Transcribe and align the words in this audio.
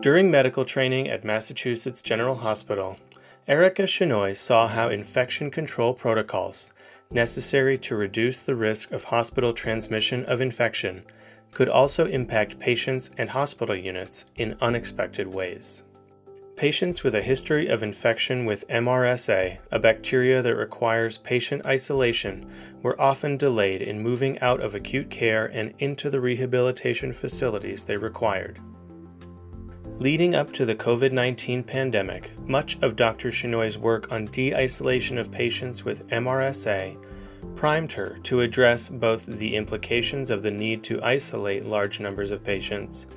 During 0.00 0.30
medical 0.30 0.64
training 0.64 1.08
at 1.08 1.24
Massachusetts 1.24 2.02
General 2.02 2.36
Hospital, 2.36 2.98
Erica 3.48 3.82
Shenoy 3.82 4.36
saw 4.36 4.68
how 4.68 4.90
infection 4.90 5.50
control 5.50 5.92
protocols, 5.92 6.72
necessary 7.10 7.76
to 7.78 7.96
reduce 7.96 8.42
the 8.42 8.54
risk 8.54 8.92
of 8.92 9.02
hospital 9.02 9.52
transmission 9.52 10.24
of 10.26 10.40
infection, 10.40 11.02
could 11.50 11.68
also 11.68 12.06
impact 12.06 12.60
patients 12.60 13.10
and 13.18 13.28
hospital 13.28 13.74
units 13.74 14.26
in 14.36 14.56
unexpected 14.60 15.34
ways. 15.34 15.82
Patients 16.54 17.02
with 17.02 17.16
a 17.16 17.22
history 17.22 17.66
of 17.66 17.82
infection 17.82 18.44
with 18.44 18.68
MRSA, 18.68 19.58
a 19.72 19.78
bacteria 19.80 20.42
that 20.42 20.54
requires 20.54 21.18
patient 21.18 21.66
isolation, 21.66 22.48
were 22.82 23.00
often 23.00 23.36
delayed 23.36 23.82
in 23.82 24.00
moving 24.00 24.38
out 24.38 24.60
of 24.60 24.76
acute 24.76 25.10
care 25.10 25.46
and 25.46 25.74
into 25.80 26.08
the 26.08 26.20
rehabilitation 26.20 27.12
facilities 27.12 27.84
they 27.84 27.96
required. 27.96 28.60
Leading 30.00 30.36
up 30.36 30.52
to 30.52 30.64
the 30.64 30.76
COVID 30.76 31.10
19 31.10 31.64
pandemic, 31.64 32.30
much 32.46 32.78
of 32.82 32.94
Dr. 32.94 33.30
Shenoy's 33.30 33.78
work 33.78 34.12
on 34.12 34.26
de 34.26 34.54
isolation 34.54 35.18
of 35.18 35.32
patients 35.32 35.84
with 35.84 36.06
MRSA 36.10 36.96
primed 37.56 37.90
her 37.90 38.16
to 38.22 38.42
address 38.42 38.88
both 38.88 39.26
the 39.26 39.56
implications 39.56 40.30
of 40.30 40.40
the 40.40 40.52
need 40.52 40.84
to 40.84 41.02
isolate 41.02 41.64
large 41.64 41.98
numbers 41.98 42.30
of 42.30 42.44
patients, 42.44 43.08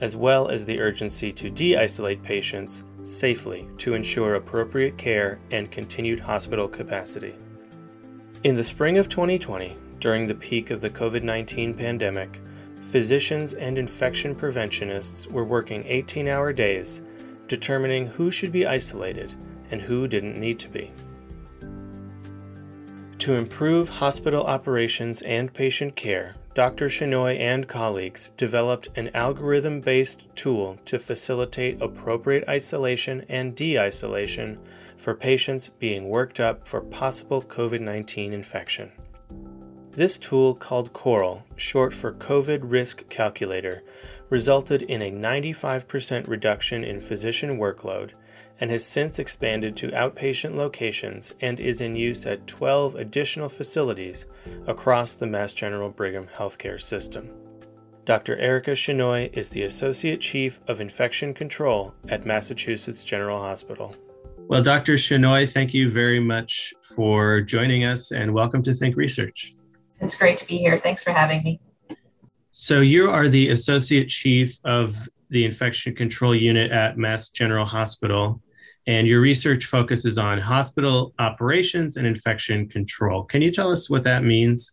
as 0.00 0.14
well 0.14 0.46
as 0.46 0.64
the 0.64 0.78
urgency 0.78 1.32
to 1.32 1.50
de 1.50 1.76
isolate 1.76 2.22
patients 2.22 2.84
safely 3.02 3.66
to 3.78 3.94
ensure 3.94 4.36
appropriate 4.36 4.96
care 4.96 5.40
and 5.50 5.72
continued 5.72 6.20
hospital 6.20 6.68
capacity. 6.68 7.34
In 8.44 8.54
the 8.54 8.62
spring 8.62 8.96
of 8.98 9.08
2020, 9.08 9.76
during 9.98 10.28
the 10.28 10.36
peak 10.36 10.70
of 10.70 10.80
the 10.80 10.90
COVID 10.90 11.24
19 11.24 11.74
pandemic, 11.74 12.40
physicians 12.90 13.52
and 13.52 13.76
infection 13.76 14.34
preventionists 14.34 15.26
were 15.28 15.44
working 15.44 15.84
18 15.86 16.26
hour 16.26 16.54
days, 16.54 17.02
determining 17.46 18.06
who 18.06 18.30
should 18.30 18.50
be 18.50 18.66
isolated 18.66 19.34
and 19.70 19.82
who 19.82 20.08
didn't 20.08 20.40
need 20.40 20.58
to 20.58 20.68
be. 20.68 20.90
To 23.18 23.34
improve 23.34 23.90
hospital 23.90 24.44
operations 24.44 25.20
and 25.22 25.52
patient 25.52 25.96
care, 25.96 26.36
Dr. 26.54 26.86
Shenoy 26.86 27.38
and 27.38 27.68
colleagues 27.68 28.30
developed 28.38 28.88
an 28.96 29.10
algorithm 29.14 29.80
based 29.80 30.26
tool 30.34 30.78
to 30.86 30.98
facilitate 30.98 31.82
appropriate 31.82 32.48
isolation 32.48 33.24
and 33.28 33.54
de 33.54 33.78
isolation 33.78 34.58
for 34.96 35.14
patients 35.14 35.68
being 35.68 36.08
worked 36.08 36.40
up 36.40 36.66
for 36.66 36.80
possible 36.80 37.42
COVID 37.42 37.80
19 37.80 38.32
infection. 38.32 38.90
This 39.92 40.18
tool, 40.18 40.54
called 40.54 40.92
CORAL, 40.92 41.42
short 41.56 41.92
for 41.92 42.12
COVID 42.12 42.60
Risk 42.62 43.08
Calculator, 43.08 43.82
resulted 44.30 44.82
in 44.82 45.02
a 45.02 45.10
95% 45.10 46.28
reduction 46.28 46.84
in 46.84 47.00
physician 47.00 47.58
workload 47.58 48.12
and 48.60 48.70
has 48.70 48.84
since 48.84 49.18
expanded 49.18 49.76
to 49.76 49.88
outpatient 49.88 50.54
locations 50.54 51.34
and 51.40 51.58
is 51.58 51.80
in 51.80 51.96
use 51.96 52.26
at 52.26 52.46
12 52.46 52.96
additional 52.96 53.48
facilities 53.48 54.26
across 54.66 55.16
the 55.16 55.26
Mass 55.26 55.52
General 55.52 55.90
Brigham 55.90 56.26
healthcare 56.26 56.80
system. 56.80 57.30
Dr. 58.04 58.36
Erica 58.38 58.70
Shenoy 58.70 59.30
is 59.36 59.50
the 59.50 59.64
Associate 59.64 60.20
Chief 60.20 60.60
of 60.66 60.80
Infection 60.80 61.34
Control 61.34 61.94
at 62.08 62.24
Massachusetts 62.24 63.04
General 63.04 63.38
Hospital. 63.40 63.94
Well, 64.48 64.62
Dr. 64.62 64.94
Shenoy, 64.94 65.48
thank 65.48 65.74
you 65.74 65.90
very 65.90 66.20
much 66.20 66.72
for 66.82 67.42
joining 67.42 67.84
us 67.84 68.12
and 68.12 68.32
welcome 68.32 68.62
to 68.62 68.72
Think 68.72 68.96
Research. 68.96 69.54
It's 70.00 70.16
great 70.16 70.38
to 70.38 70.46
be 70.46 70.58
here. 70.58 70.76
Thanks 70.76 71.02
for 71.02 71.10
having 71.10 71.42
me. 71.42 71.60
So, 72.50 72.80
you 72.80 73.10
are 73.10 73.28
the 73.28 73.50
Associate 73.50 74.08
Chief 74.08 74.58
of 74.64 75.08
the 75.30 75.44
Infection 75.44 75.94
Control 75.94 76.34
Unit 76.34 76.72
at 76.72 76.96
Mass 76.96 77.28
General 77.28 77.66
Hospital, 77.66 78.42
and 78.86 79.06
your 79.06 79.20
research 79.20 79.66
focuses 79.66 80.18
on 80.18 80.38
hospital 80.38 81.14
operations 81.18 81.96
and 81.96 82.06
infection 82.06 82.68
control. 82.68 83.24
Can 83.24 83.42
you 83.42 83.52
tell 83.52 83.70
us 83.70 83.90
what 83.90 84.04
that 84.04 84.24
means? 84.24 84.72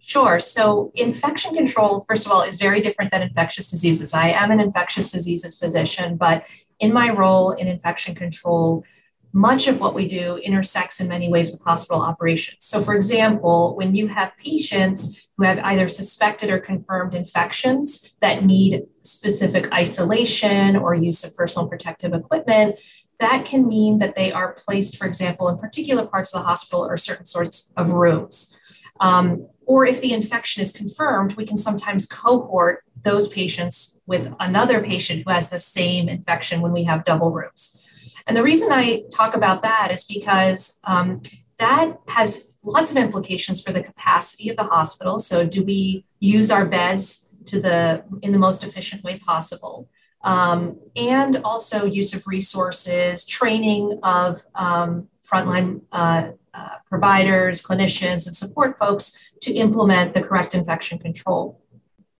Sure. 0.00 0.38
So, 0.38 0.92
infection 0.94 1.54
control, 1.54 2.04
first 2.08 2.26
of 2.26 2.32
all, 2.32 2.42
is 2.42 2.56
very 2.56 2.80
different 2.80 3.10
than 3.10 3.22
infectious 3.22 3.70
diseases. 3.70 4.14
I 4.14 4.30
am 4.30 4.50
an 4.50 4.60
infectious 4.60 5.10
diseases 5.10 5.58
physician, 5.58 6.16
but 6.16 6.48
in 6.78 6.92
my 6.92 7.10
role 7.10 7.52
in 7.52 7.66
infection 7.66 8.14
control, 8.14 8.84
much 9.32 9.68
of 9.68 9.80
what 9.80 9.94
we 9.94 10.06
do 10.06 10.36
intersects 10.36 11.00
in 11.00 11.08
many 11.08 11.30
ways 11.30 11.52
with 11.52 11.62
hospital 11.62 12.02
operations. 12.02 12.58
So, 12.60 12.80
for 12.80 12.94
example, 12.94 13.76
when 13.76 13.94
you 13.94 14.06
have 14.08 14.36
patients 14.38 15.28
who 15.36 15.44
have 15.44 15.58
either 15.60 15.88
suspected 15.88 16.50
or 16.50 16.58
confirmed 16.58 17.14
infections 17.14 18.16
that 18.20 18.44
need 18.44 18.86
specific 19.00 19.72
isolation 19.72 20.76
or 20.76 20.94
use 20.94 21.24
of 21.24 21.36
personal 21.36 21.68
protective 21.68 22.12
equipment, 22.12 22.78
that 23.20 23.44
can 23.44 23.66
mean 23.66 23.98
that 23.98 24.14
they 24.14 24.32
are 24.32 24.54
placed, 24.54 24.96
for 24.96 25.06
example, 25.06 25.48
in 25.48 25.58
particular 25.58 26.06
parts 26.06 26.34
of 26.34 26.40
the 26.40 26.46
hospital 26.46 26.86
or 26.86 26.96
certain 26.96 27.26
sorts 27.26 27.70
of 27.76 27.90
rooms. 27.90 28.58
Um, 29.00 29.48
or 29.66 29.84
if 29.84 30.00
the 30.00 30.12
infection 30.12 30.62
is 30.62 30.72
confirmed, 30.72 31.34
we 31.34 31.44
can 31.44 31.56
sometimes 31.56 32.06
cohort 32.06 32.84
those 33.02 33.28
patients 33.28 34.00
with 34.06 34.32
another 34.40 34.82
patient 34.82 35.24
who 35.24 35.30
has 35.30 35.50
the 35.50 35.58
same 35.58 36.08
infection 36.08 36.62
when 36.62 36.72
we 36.72 36.84
have 36.84 37.04
double 37.04 37.30
rooms. 37.30 37.84
And 38.28 38.36
the 38.36 38.42
reason 38.42 38.68
I 38.70 39.04
talk 39.10 39.34
about 39.34 39.62
that 39.62 39.88
is 39.90 40.04
because 40.04 40.78
um, 40.84 41.22
that 41.56 41.98
has 42.08 42.50
lots 42.62 42.90
of 42.90 42.98
implications 42.98 43.62
for 43.62 43.72
the 43.72 43.82
capacity 43.82 44.50
of 44.50 44.56
the 44.56 44.64
hospital. 44.64 45.18
So, 45.18 45.46
do 45.46 45.64
we 45.64 46.04
use 46.20 46.50
our 46.50 46.66
beds 46.66 47.30
to 47.46 47.58
the 47.58 48.04
in 48.20 48.32
the 48.32 48.38
most 48.38 48.62
efficient 48.62 49.02
way 49.02 49.18
possible? 49.18 49.88
Um, 50.22 50.78
and 50.94 51.36
also 51.42 51.86
use 51.86 52.12
of 52.12 52.26
resources, 52.26 53.24
training 53.26 53.98
of 54.02 54.44
um, 54.54 55.08
frontline 55.24 55.82
uh, 55.90 56.32
uh, 56.52 56.76
providers, 56.86 57.62
clinicians, 57.62 58.26
and 58.26 58.36
support 58.36 58.78
folks 58.78 59.32
to 59.40 59.54
implement 59.54 60.12
the 60.12 60.20
correct 60.20 60.54
infection 60.54 60.98
control. 60.98 61.62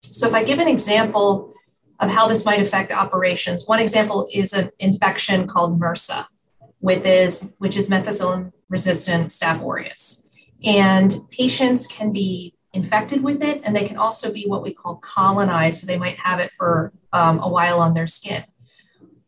So, 0.01 0.27
if 0.27 0.35
I 0.35 0.43
give 0.43 0.59
an 0.59 0.69
example 0.69 1.53
of 2.01 2.11
how 2.11 2.29
this 2.29 2.45
might 2.45 2.61
affect 2.61 2.93
operations. 2.93 3.67
One 3.67 3.81
example 3.81 4.29
is 4.33 4.53
an 4.53 4.71
infection 4.79 5.47
called 5.47 5.81
MRSA, 5.81 6.27
which 6.79 7.05
is, 7.05 7.53
which 7.59 7.77
is 7.77 7.91
methicillin 7.91 8.53
resistant 8.69 9.29
Staph 9.29 9.61
aureus. 9.61 10.27
And 10.63 11.15
patients 11.31 11.87
can 11.87 12.13
be 12.13 12.55
infected 12.73 13.23
with 13.23 13.43
it, 13.43 13.63
and 13.65 13.75
they 13.75 13.85
can 13.85 13.97
also 13.97 14.33
be 14.33 14.45
what 14.47 14.63
we 14.63 14.73
call 14.75 14.97
colonized, 14.97 15.81
so 15.81 15.87
they 15.87 15.99
might 15.99 16.19
have 16.19 16.39
it 16.39 16.53
for 16.53 16.93
um, 17.13 17.41
a 17.43 17.49
while 17.49 17.81
on 17.81 17.95
their 17.95 18.07
skin. 18.07 18.45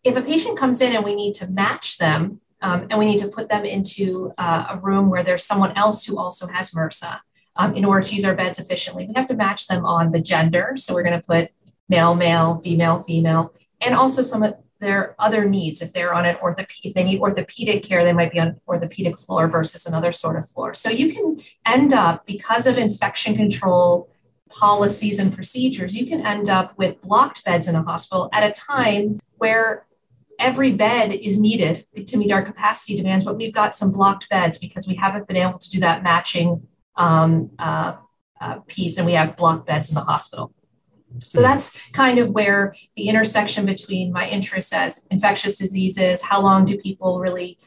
If 0.04 0.16
a 0.16 0.22
patient 0.22 0.58
comes 0.58 0.81
in 0.81 0.94
and 0.94 1.04
we 1.04 1.14
need 1.14 1.34
to 1.34 1.47
match 1.48 1.98
them, 1.98 2.41
um, 2.62 2.87
and 2.91 2.98
we 2.98 3.06
need 3.06 3.19
to 3.19 3.28
put 3.28 3.48
them 3.48 3.64
into 3.64 4.32
uh, 4.37 4.66
a 4.70 4.78
room 4.78 5.08
where 5.08 5.22
there's 5.22 5.44
someone 5.44 5.76
else 5.76 6.04
who 6.04 6.19
also 6.19 6.47
has 6.48 6.72
MRSA, 6.72 7.20
um, 7.56 7.75
in 7.75 7.84
order 7.84 8.06
to 8.06 8.14
use 8.14 8.25
our 8.25 8.34
beds 8.34 8.58
efficiently, 8.58 9.06
we 9.06 9.14
have 9.14 9.26
to 9.26 9.34
match 9.34 9.66
them 9.66 9.84
on 9.84 10.12
the 10.12 10.20
gender. 10.20 10.75
So 10.76 10.94
we're 10.94 11.02
going 11.02 11.20
to 11.20 11.26
put 11.26 11.50
male, 11.91 12.15
male, 12.15 12.61
female, 12.61 13.01
female, 13.01 13.53
and 13.81 13.95
also 13.95 14.23
some 14.23 14.43
of 14.43 14.55
their 14.78 15.14
other 15.19 15.44
needs. 15.44 15.82
If 15.82 15.93
they're 15.93 16.14
on 16.14 16.25
an 16.25 16.37
orthopedic, 16.37 16.87
if 16.87 16.94
they 16.94 17.05
need 17.05 17.20
orthopedic 17.20 17.82
care, 17.82 18.03
they 18.05 18.14
might 18.14 18.32
be 18.32 18.41
on 18.41 18.59
orthopedic 18.67 19.19
floor 19.19 19.49
versus 19.49 19.85
another 19.85 20.12
sort 20.12 20.37
of 20.37 20.49
floor. 20.49 20.73
So 20.73 20.88
you 20.88 21.12
can 21.12 21.38
end 21.67 21.93
up, 21.93 22.25
because 22.25 22.67
of 22.67 22.79
infection 22.79 23.35
control 23.35 24.09
policies 24.49 25.19
and 25.19 25.35
procedures, 25.35 25.94
you 25.94 26.06
can 26.06 26.25
end 26.25 26.49
up 26.49 26.79
with 26.79 27.00
blocked 27.03 27.44
beds 27.44 27.69
in 27.69 27.76
a 27.76 27.82
hospital 27.82 28.31
at 28.32 28.49
a 28.49 28.53
time 28.53 29.20
where 29.37 29.85
every 30.38 30.73
bed 30.73 31.12
is 31.12 31.38
needed 31.38 31.87
to 32.06 32.17
meet 32.17 32.32
our 32.32 32.43
capacity 32.43 32.97
demands, 32.97 33.25
but 33.25 33.37
we've 33.37 33.53
got 33.53 33.75
some 33.75 33.93
blocked 33.93 34.29
beds 34.31 34.59
because 34.59 34.88
we 34.88 34.94
haven't 34.94 35.29
been 35.29 35.37
able 35.37 35.59
to 35.59 35.70
do 35.70 35.81
that 35.81 36.03
matching 36.03 36.67
um, 36.97 37.50
uh, 37.59 37.97
uh, 38.41 38.61
piece, 38.67 38.97
and 38.97 39.06
we 39.06 39.12
have 39.12 39.37
blocked 39.37 39.67
beds 39.67 39.91
in 39.91 39.94
the 39.94 40.00
hospital. 40.00 40.53
So 41.19 41.43
that's 41.43 41.89
kind 41.89 42.19
of 42.19 42.31
where 42.31 42.73
the 42.97 43.09
intersection 43.09 43.67
between 43.67 44.12
my 44.12 44.29
interests 44.29 44.73
as 44.73 45.07
infectious 45.11 45.59
diseases, 45.59 46.23
how 46.23 46.41
long 46.41 46.65
do 46.65 46.79
people 46.79 47.19
really 47.19 47.59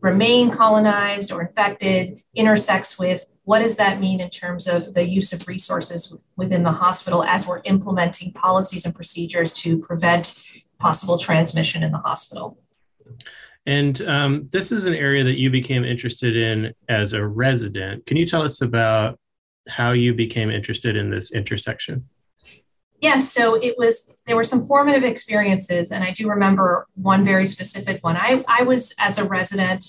remain 0.00 0.50
colonized 0.50 1.32
or 1.32 1.42
infected, 1.42 2.20
intersects 2.34 2.98
with 2.98 3.24
what 3.44 3.60
does 3.60 3.76
that 3.76 4.00
mean 4.00 4.20
in 4.20 4.30
terms 4.30 4.68
of 4.68 4.94
the 4.94 5.04
use 5.04 5.32
of 5.32 5.46
resources 5.48 6.16
within 6.36 6.62
the 6.62 6.72
hospital 6.72 7.24
as 7.24 7.46
we're 7.46 7.60
implementing 7.64 8.32
policies 8.32 8.84
and 8.84 8.94
procedures 8.94 9.52
to 9.52 9.78
prevent 9.78 10.36
possible 10.78 11.18
transmission 11.18 11.82
in 11.82 11.92
the 11.92 11.98
hospital. 11.98 12.58
And 13.66 14.00
um, 14.02 14.48
this 14.50 14.72
is 14.72 14.86
an 14.86 14.94
area 14.94 15.22
that 15.22 15.38
you 15.38 15.50
became 15.50 15.84
interested 15.84 16.36
in 16.36 16.72
as 16.88 17.12
a 17.12 17.24
resident. 17.24 18.06
Can 18.06 18.16
you 18.16 18.26
tell 18.26 18.42
us 18.42 18.60
about 18.60 19.18
how 19.68 19.92
you 19.92 20.14
became 20.14 20.50
interested 20.50 20.96
in 20.96 21.10
this 21.10 21.32
intersection? 21.32 22.08
Yes, 23.02 23.14
yeah, 23.14 23.18
so 23.44 23.54
it 23.54 23.74
was 23.76 24.14
there 24.26 24.36
were 24.36 24.44
some 24.44 24.64
formative 24.64 25.02
experiences, 25.02 25.90
and 25.90 26.04
I 26.04 26.12
do 26.12 26.28
remember 26.28 26.86
one 26.94 27.24
very 27.24 27.46
specific 27.46 28.02
one. 28.04 28.16
I, 28.16 28.44
I 28.46 28.62
was 28.62 28.94
as 29.00 29.18
a 29.18 29.24
resident 29.24 29.84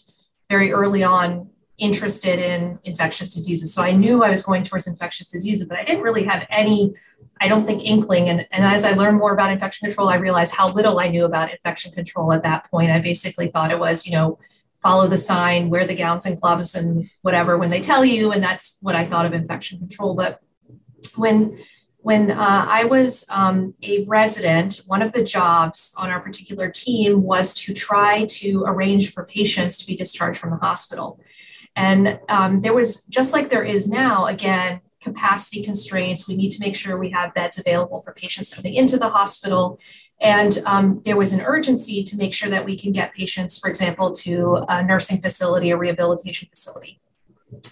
very 0.49 0.73
early 0.73 1.03
on 1.03 1.49
interested 1.77 2.39
in 2.39 2.79
infectious 2.83 3.33
diseases. 3.33 3.73
So 3.73 3.83
I 3.83 3.91
knew 3.91 4.23
I 4.23 4.29
was 4.29 4.43
going 4.43 4.63
towards 4.63 4.87
infectious 4.87 5.29
diseases, 5.29 5.67
but 5.67 5.77
I 5.77 5.83
didn't 5.83 6.03
really 6.03 6.23
have 6.23 6.45
any, 6.49 6.93
I 7.41 7.47
don't 7.47 7.65
think, 7.65 7.83
inkling. 7.83 8.29
And, 8.29 8.47
and 8.51 8.65
as 8.65 8.85
I 8.85 8.93
learned 8.93 9.17
more 9.17 9.33
about 9.33 9.51
infection 9.51 9.87
control, 9.87 10.09
I 10.09 10.15
realized 10.15 10.55
how 10.55 10.71
little 10.71 10.99
I 10.99 11.09
knew 11.09 11.25
about 11.25 11.51
infection 11.51 11.91
control 11.91 12.31
at 12.31 12.43
that 12.43 12.69
point. 12.69 12.91
I 12.91 12.99
basically 12.99 13.49
thought 13.49 13.71
it 13.71 13.79
was, 13.79 14.07
you 14.07 14.13
know, 14.13 14.39
follow 14.81 15.07
the 15.07 15.17
sign, 15.17 15.69
wear 15.69 15.87
the 15.87 15.95
gowns 15.95 16.25
and 16.25 16.39
gloves 16.39 16.75
and 16.75 17.09
whatever 17.21 17.57
when 17.57 17.69
they 17.69 17.79
tell 17.79 18.03
you. 18.03 18.31
And 18.31 18.43
that's 18.43 18.77
what 18.81 18.95
I 18.95 19.05
thought 19.05 19.25
of 19.25 19.33
infection 19.33 19.79
control. 19.79 20.15
But 20.15 20.41
when 21.15 21.57
when 22.03 22.31
uh, 22.31 22.65
I 22.67 22.83
was 22.83 23.25
um, 23.29 23.73
a 23.81 24.03
resident, 24.03 24.81
one 24.87 25.01
of 25.01 25.13
the 25.13 25.23
jobs 25.23 25.95
on 25.97 26.09
our 26.09 26.19
particular 26.19 26.69
team 26.69 27.23
was 27.23 27.53
to 27.55 27.73
try 27.73 28.25
to 28.25 28.63
arrange 28.67 29.13
for 29.13 29.23
patients 29.23 29.77
to 29.79 29.87
be 29.87 29.95
discharged 29.95 30.37
from 30.37 30.49
the 30.49 30.57
hospital. 30.57 31.19
And 31.77 32.19
um, 32.27 32.61
there 32.61 32.73
was, 32.73 33.05
just 33.05 33.33
like 33.33 33.49
there 33.49 33.63
is 33.63 33.89
now, 33.89 34.25
again, 34.25 34.81
capacity 35.01 35.63
constraints. 35.63 36.27
We 36.27 36.35
need 36.35 36.49
to 36.49 36.59
make 36.59 36.75
sure 36.75 36.99
we 36.99 37.11
have 37.11 37.33
beds 37.33 37.57
available 37.57 37.99
for 38.01 38.13
patients 38.13 38.53
coming 38.53 38.73
into 38.73 38.97
the 38.97 39.09
hospital. 39.09 39.79
And 40.19 40.61
um, 40.65 41.01
there 41.05 41.17
was 41.17 41.31
an 41.31 41.41
urgency 41.41 42.03
to 42.03 42.17
make 42.17 42.33
sure 42.33 42.49
that 42.49 42.65
we 42.65 42.77
can 42.77 42.91
get 42.91 43.13
patients, 43.13 43.59
for 43.59 43.69
example, 43.69 44.11
to 44.11 44.65
a 44.67 44.83
nursing 44.83 45.19
facility, 45.21 45.71
a 45.71 45.77
rehabilitation 45.77 46.49
facility. 46.49 46.99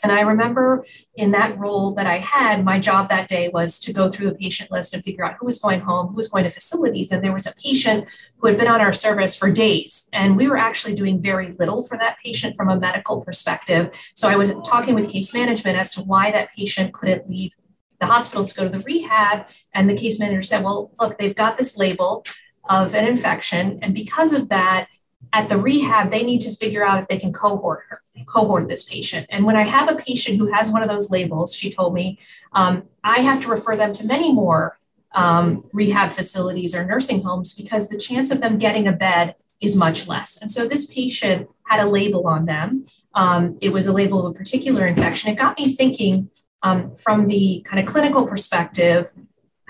And 0.03 0.11
I 0.11 0.21
remember 0.21 0.85
in 1.15 1.31
that 1.31 1.57
role 1.57 1.91
that 1.93 2.07
I 2.07 2.17
had, 2.17 2.63
my 2.65 2.79
job 2.79 3.09
that 3.09 3.27
day 3.27 3.49
was 3.49 3.79
to 3.81 3.93
go 3.93 4.09
through 4.09 4.27
the 4.27 4.35
patient 4.35 4.71
list 4.71 4.93
and 4.93 5.03
figure 5.03 5.25
out 5.25 5.35
who 5.39 5.45
was 5.45 5.59
going 5.59 5.81
home, 5.81 6.07
who 6.07 6.15
was 6.15 6.27
going 6.27 6.43
to 6.43 6.49
facilities. 6.49 7.11
And 7.11 7.23
there 7.23 7.33
was 7.33 7.47
a 7.47 7.53
patient 7.55 8.09
who 8.39 8.47
had 8.47 8.57
been 8.57 8.67
on 8.67 8.81
our 8.81 8.93
service 8.93 9.35
for 9.35 9.51
days. 9.51 10.09
And 10.13 10.37
we 10.37 10.47
were 10.47 10.57
actually 10.57 10.95
doing 10.95 11.21
very 11.21 11.53
little 11.53 11.83
for 11.83 11.97
that 11.97 12.17
patient 12.23 12.55
from 12.55 12.69
a 12.69 12.79
medical 12.79 13.21
perspective. 13.21 13.93
So 14.15 14.29
I 14.29 14.35
was 14.35 14.53
talking 14.65 14.95
with 14.95 15.11
case 15.11 15.33
management 15.33 15.77
as 15.77 15.93
to 15.95 16.01
why 16.01 16.31
that 16.31 16.49
patient 16.55 16.93
couldn't 16.93 17.29
leave 17.29 17.53
the 17.99 18.07
hospital 18.07 18.45
to 18.45 18.55
go 18.55 18.63
to 18.63 18.69
the 18.69 18.79
rehab. 18.79 19.47
And 19.73 19.89
the 19.89 19.95
case 19.95 20.19
manager 20.19 20.41
said, 20.41 20.63
well, 20.63 20.91
look, 20.99 21.17
they've 21.17 21.35
got 21.35 21.57
this 21.57 21.77
label 21.77 22.25
of 22.69 22.95
an 22.95 23.05
infection. 23.05 23.79
And 23.81 23.93
because 23.93 24.33
of 24.33 24.49
that, 24.49 24.87
at 25.33 25.49
the 25.49 25.57
rehab, 25.57 26.11
they 26.11 26.23
need 26.23 26.41
to 26.41 26.51
figure 26.51 26.83
out 26.83 27.01
if 27.01 27.07
they 27.07 27.17
can 27.17 27.31
cohort 27.31 27.85
her, 27.89 28.01
cohort 28.25 28.67
this 28.67 28.85
patient. 28.85 29.27
And 29.29 29.45
when 29.45 29.55
I 29.55 29.63
have 29.63 29.91
a 29.91 29.95
patient 29.95 30.37
who 30.37 30.51
has 30.51 30.71
one 30.71 30.81
of 30.81 30.89
those 30.89 31.11
labels, 31.11 31.55
she 31.55 31.69
told 31.69 31.93
me, 31.93 32.19
um, 32.53 32.83
I 33.03 33.19
have 33.19 33.41
to 33.43 33.49
refer 33.49 33.75
them 33.75 33.91
to 33.93 34.05
many 34.05 34.33
more 34.33 34.77
um, 35.13 35.65
rehab 35.73 36.13
facilities 36.13 36.75
or 36.75 36.85
nursing 36.85 37.21
homes 37.21 37.53
because 37.53 37.89
the 37.89 37.97
chance 37.97 38.31
of 38.31 38.41
them 38.41 38.57
getting 38.57 38.87
a 38.87 38.93
bed 38.93 39.35
is 39.61 39.75
much 39.75 40.07
less. 40.07 40.41
And 40.41 40.49
so 40.49 40.65
this 40.65 40.85
patient 40.93 41.49
had 41.65 41.81
a 41.81 41.89
label 41.89 42.27
on 42.27 42.45
them. 42.45 42.85
Um, 43.13 43.57
it 43.61 43.69
was 43.69 43.87
a 43.87 43.93
label 43.93 44.25
of 44.25 44.33
a 44.33 44.37
particular 44.37 44.85
infection. 44.85 45.29
It 45.31 45.37
got 45.37 45.57
me 45.57 45.73
thinking 45.73 46.29
um, 46.63 46.95
from 46.95 47.27
the 47.27 47.61
kind 47.65 47.79
of 47.79 47.91
clinical 47.91 48.27
perspective 48.27 49.11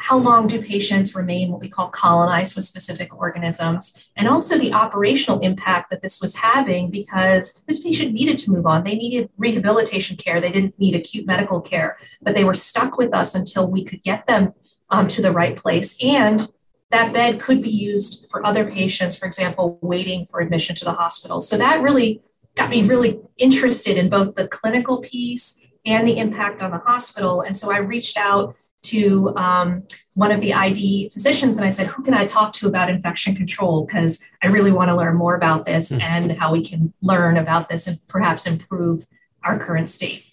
how 0.01 0.17
long 0.17 0.47
do 0.47 0.59
patients 0.61 1.15
remain 1.15 1.51
what 1.51 1.61
we 1.61 1.69
call 1.69 1.87
colonized 1.89 2.55
with 2.55 2.65
specific 2.65 3.15
organisms, 3.15 4.11
and 4.17 4.27
also 4.27 4.57
the 4.57 4.73
operational 4.73 5.39
impact 5.41 5.91
that 5.91 6.01
this 6.01 6.19
was 6.19 6.35
having 6.35 6.89
because 6.89 7.63
this 7.67 7.83
patient 7.83 8.11
needed 8.11 8.37
to 8.39 8.51
move 8.51 8.65
on. 8.65 8.83
They 8.83 8.95
needed 8.95 9.29
rehabilitation 9.37 10.17
care, 10.17 10.41
they 10.41 10.51
didn't 10.51 10.79
need 10.79 10.95
acute 10.95 11.27
medical 11.27 11.61
care, 11.61 11.97
but 12.21 12.33
they 12.33 12.43
were 12.43 12.55
stuck 12.55 12.97
with 12.97 13.13
us 13.13 13.35
until 13.35 13.69
we 13.69 13.85
could 13.85 14.01
get 14.01 14.25
them 14.25 14.53
um, 14.89 15.07
to 15.09 15.21
the 15.21 15.31
right 15.31 15.55
place. 15.55 16.03
And 16.03 16.47
that 16.89 17.13
bed 17.13 17.39
could 17.39 17.61
be 17.61 17.69
used 17.69 18.25
for 18.31 18.45
other 18.45 18.69
patients, 18.69 19.15
for 19.15 19.27
example, 19.27 19.77
waiting 19.81 20.25
for 20.25 20.41
admission 20.41 20.75
to 20.77 20.85
the 20.85 20.93
hospital. 20.93 21.41
So 21.41 21.57
that 21.57 21.81
really 21.81 22.21
got 22.55 22.71
me 22.71 22.83
really 22.83 23.19
interested 23.37 23.97
in 23.97 24.09
both 24.09 24.33
the 24.33 24.47
clinical 24.47 24.99
piece 24.99 25.67
and 25.85 26.07
the 26.07 26.17
impact 26.17 26.61
on 26.61 26.71
the 26.71 26.79
hospital. 26.79 27.41
And 27.41 27.55
so 27.55 27.71
I 27.71 27.77
reached 27.77 28.17
out 28.17 28.55
to 28.91 29.35
um, 29.37 29.83
one 30.13 30.31
of 30.31 30.41
the 30.41 30.53
ID 30.53 31.09
physicians 31.09 31.57
and 31.57 31.65
I 31.65 31.69
said, 31.69 31.87
Who 31.87 32.03
can 32.03 32.13
I 32.13 32.25
talk 32.25 32.53
to 32.53 32.67
about 32.67 32.89
infection 32.89 33.35
control? 33.35 33.85
Because 33.85 34.23
I 34.43 34.47
really 34.47 34.71
want 34.71 34.89
to 34.89 34.95
learn 34.95 35.15
more 35.15 35.35
about 35.35 35.65
this 35.65 35.91
mm-hmm. 35.91 36.01
and 36.01 36.37
how 36.37 36.51
we 36.51 36.63
can 36.63 36.93
learn 37.01 37.37
about 37.37 37.69
this 37.69 37.87
and 37.87 37.99
perhaps 38.07 38.47
improve 38.47 39.05
our 39.43 39.57
current 39.57 39.89
state. 39.89 40.25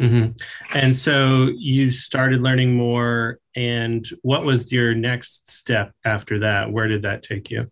Mm-hmm. 0.00 0.32
And 0.76 0.94
so 0.94 1.50
you 1.56 1.90
started 1.90 2.42
learning 2.42 2.74
more. 2.74 3.38
And 3.54 4.06
what 4.22 4.44
was 4.44 4.70
your 4.70 4.94
next 4.94 5.50
step 5.50 5.92
after 6.04 6.40
that? 6.40 6.70
Where 6.70 6.86
did 6.86 7.02
that 7.02 7.22
take 7.22 7.50
you? 7.50 7.70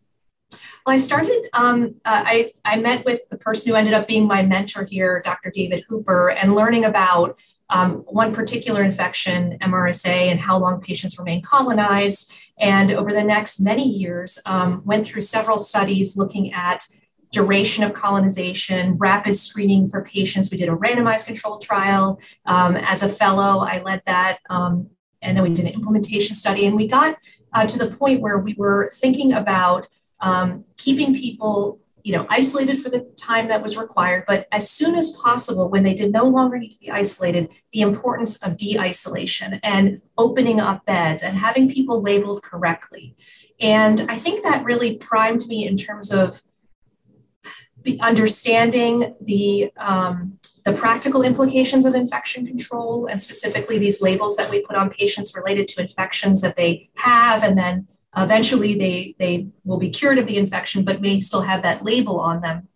Well, 0.86 0.94
I 0.94 0.98
started, 0.98 1.48
um, 1.54 1.94
uh, 2.04 2.24
I, 2.26 2.52
I 2.62 2.76
met 2.76 3.06
with 3.06 3.22
the 3.30 3.38
person 3.38 3.70
who 3.70 3.76
ended 3.76 3.94
up 3.94 4.06
being 4.06 4.26
my 4.26 4.42
mentor 4.42 4.84
here, 4.84 5.22
Dr. 5.24 5.50
David 5.50 5.82
Hooper, 5.88 6.28
and 6.28 6.54
learning 6.54 6.84
about 6.84 7.38
um, 7.70 8.04
one 8.06 8.34
particular 8.34 8.84
infection, 8.84 9.56
MRSA, 9.62 10.30
and 10.30 10.38
how 10.38 10.58
long 10.58 10.82
patients 10.82 11.18
remain 11.18 11.40
colonized. 11.40 12.34
And 12.58 12.92
over 12.92 13.14
the 13.14 13.24
next 13.24 13.60
many 13.60 13.88
years, 13.88 14.38
um, 14.44 14.82
went 14.84 15.06
through 15.06 15.22
several 15.22 15.56
studies 15.56 16.18
looking 16.18 16.52
at 16.52 16.86
duration 17.32 17.82
of 17.82 17.94
colonization, 17.94 18.98
rapid 18.98 19.36
screening 19.36 19.88
for 19.88 20.04
patients. 20.04 20.50
We 20.50 20.58
did 20.58 20.68
a 20.68 20.76
randomized 20.76 21.24
controlled 21.24 21.62
trial. 21.62 22.20
Um, 22.44 22.76
as 22.76 23.02
a 23.02 23.08
fellow, 23.08 23.60
I 23.66 23.80
led 23.80 24.02
that. 24.04 24.38
Um, 24.50 24.90
and 25.22 25.34
then 25.34 25.44
we 25.44 25.54
did 25.54 25.64
an 25.64 25.72
implementation 25.72 26.36
study. 26.36 26.66
And 26.66 26.76
we 26.76 26.86
got 26.86 27.16
uh, 27.54 27.66
to 27.66 27.78
the 27.78 27.90
point 27.96 28.20
where 28.20 28.38
we 28.38 28.54
were 28.58 28.90
thinking 28.92 29.32
about 29.32 29.88
um, 30.24 30.64
keeping 30.76 31.14
people 31.14 31.78
you 32.02 32.12
know, 32.12 32.26
isolated 32.28 32.78
for 32.82 32.90
the 32.90 33.00
time 33.16 33.48
that 33.48 33.62
was 33.62 33.78
required, 33.78 34.24
but 34.26 34.46
as 34.52 34.70
soon 34.70 34.94
as 34.94 35.16
possible, 35.22 35.70
when 35.70 35.84
they 35.84 35.94
did 35.94 36.12
no 36.12 36.24
longer 36.24 36.58
need 36.58 36.68
to 36.68 36.78
be 36.78 36.90
isolated, 36.90 37.50
the 37.72 37.80
importance 37.80 38.42
of 38.42 38.58
de-isolation 38.58 39.58
and 39.62 40.02
opening 40.18 40.60
up 40.60 40.84
beds 40.84 41.22
and 41.22 41.38
having 41.38 41.70
people 41.70 42.02
labeled 42.02 42.42
correctly. 42.42 43.16
And 43.58 44.04
I 44.10 44.18
think 44.18 44.42
that 44.42 44.64
really 44.64 44.98
primed 44.98 45.46
me 45.48 45.66
in 45.66 45.78
terms 45.78 46.12
of 46.12 46.42
understanding 48.00 49.14
the 49.20 49.70
um, 49.78 50.38
the 50.64 50.72
practical 50.72 51.22
implications 51.22 51.84
of 51.84 51.94
infection 51.94 52.46
control 52.46 53.06
and 53.06 53.20
specifically 53.20 53.78
these 53.78 54.00
labels 54.00 54.36
that 54.36 54.50
we 54.50 54.62
put 54.62 54.76
on 54.76 54.88
patients 54.88 55.36
related 55.36 55.68
to 55.68 55.82
infections 55.82 56.40
that 56.40 56.56
they 56.56 56.88
have 56.94 57.42
and 57.42 57.58
then 57.58 57.86
Eventually, 58.16 58.74
they, 58.76 59.14
they 59.18 59.48
will 59.64 59.78
be 59.78 59.90
cured 59.90 60.18
of 60.18 60.26
the 60.26 60.36
infection, 60.36 60.84
but 60.84 61.00
may 61.00 61.20
still 61.20 61.42
have 61.42 61.62
that 61.62 61.84
label 61.84 62.20
on 62.20 62.40
them. 62.40 62.68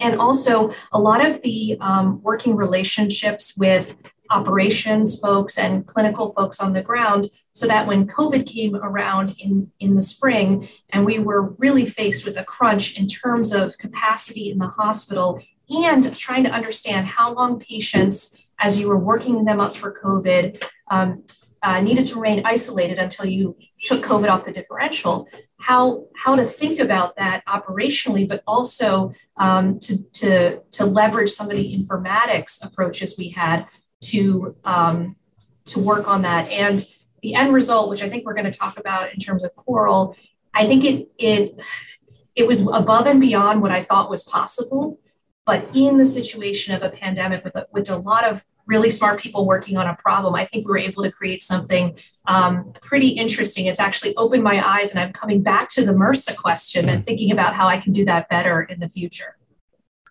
And 0.00 0.18
also, 0.18 0.70
a 0.92 1.00
lot 1.00 1.26
of 1.26 1.42
the 1.42 1.76
um, 1.80 2.22
working 2.22 2.56
relationships 2.56 3.56
with 3.56 3.96
operations 4.30 5.18
folks 5.18 5.58
and 5.58 5.86
clinical 5.86 6.32
folks 6.32 6.60
on 6.60 6.72
the 6.72 6.82
ground 6.82 7.26
so 7.52 7.66
that 7.66 7.86
when 7.86 8.06
COVID 8.06 8.46
came 8.46 8.76
around 8.76 9.34
in, 9.38 9.70
in 9.80 9.94
the 9.94 10.02
spring 10.02 10.68
and 10.90 11.04
we 11.04 11.18
were 11.18 11.50
really 11.58 11.86
faced 11.86 12.24
with 12.24 12.36
a 12.36 12.44
crunch 12.44 12.96
in 12.98 13.06
terms 13.06 13.52
of 13.52 13.76
capacity 13.78 14.50
in 14.50 14.58
the 14.58 14.68
hospital 14.68 15.40
and 15.70 16.16
trying 16.16 16.44
to 16.44 16.50
understand 16.50 17.06
how 17.06 17.32
long 17.32 17.58
patients, 17.58 18.46
as 18.58 18.80
you 18.80 18.88
were 18.88 18.98
working 18.98 19.44
them 19.44 19.60
up 19.60 19.74
for 19.74 19.92
COVID, 19.92 20.62
um, 20.90 21.24
uh, 21.62 21.80
needed 21.80 22.04
to 22.04 22.16
remain 22.16 22.42
isolated 22.44 22.98
until 22.98 23.26
you 23.26 23.56
took 23.80 24.02
COVID 24.04 24.28
off 24.28 24.44
the 24.44 24.52
differential, 24.52 25.28
how, 25.58 26.06
how 26.16 26.36
to 26.36 26.44
think 26.44 26.78
about 26.78 27.16
that 27.16 27.42
operationally, 27.46 28.28
but 28.28 28.42
also 28.46 29.12
um, 29.36 29.78
to, 29.80 30.02
to, 30.12 30.60
to 30.70 30.86
leverage 30.86 31.30
some 31.30 31.50
of 31.50 31.56
the 31.56 31.76
informatics 31.76 32.64
approaches 32.64 33.16
we 33.18 33.30
had 33.30 33.66
to, 34.00 34.56
um, 34.64 35.16
to 35.64 35.80
work 35.80 36.08
on 36.08 36.22
that. 36.22 36.50
And 36.50 36.84
the 37.22 37.34
end 37.34 37.52
result, 37.52 37.90
which 37.90 38.02
I 38.02 38.08
think 38.08 38.24
we're 38.24 38.34
going 38.34 38.50
to 38.50 38.58
talk 38.58 38.78
about 38.78 39.12
in 39.12 39.18
terms 39.18 39.44
of 39.44 39.54
Coral, 39.56 40.16
I 40.54 40.66
think 40.66 40.84
it, 40.84 41.08
it, 41.18 41.60
it 42.34 42.46
was 42.46 42.66
above 42.72 43.06
and 43.06 43.20
beyond 43.20 43.62
what 43.62 43.72
I 43.72 43.82
thought 43.82 44.08
was 44.08 44.22
possible. 44.24 45.00
But 45.44 45.70
in 45.74 45.98
the 45.98 46.04
situation 46.04 46.74
of 46.74 46.82
a 46.82 46.90
pandemic 46.90 47.42
with 47.42 47.56
a, 47.56 47.66
with 47.72 47.88
a 47.90 47.96
lot 47.96 48.24
of 48.24 48.44
really 48.68 48.90
smart 48.90 49.18
people 49.18 49.46
working 49.46 49.76
on 49.76 49.86
a 49.86 49.96
problem, 49.96 50.34
I 50.34 50.44
think 50.44 50.68
we 50.68 50.72
were 50.72 50.78
able 50.78 51.02
to 51.02 51.10
create 51.10 51.42
something 51.42 51.98
um, 52.26 52.72
pretty 52.82 53.08
interesting. 53.08 53.66
It's 53.66 53.80
actually 53.80 54.14
opened 54.16 54.44
my 54.44 54.64
eyes, 54.64 54.92
and 54.92 55.00
I'm 55.00 55.12
coming 55.12 55.42
back 55.42 55.70
to 55.70 55.84
the 55.84 55.92
MRSA 55.92 56.36
question 56.36 56.88
and 56.88 57.04
thinking 57.04 57.32
about 57.32 57.54
how 57.54 57.66
I 57.66 57.78
can 57.78 57.92
do 57.92 58.04
that 58.04 58.28
better 58.28 58.62
in 58.62 58.78
the 58.78 58.88
future. 58.88 59.36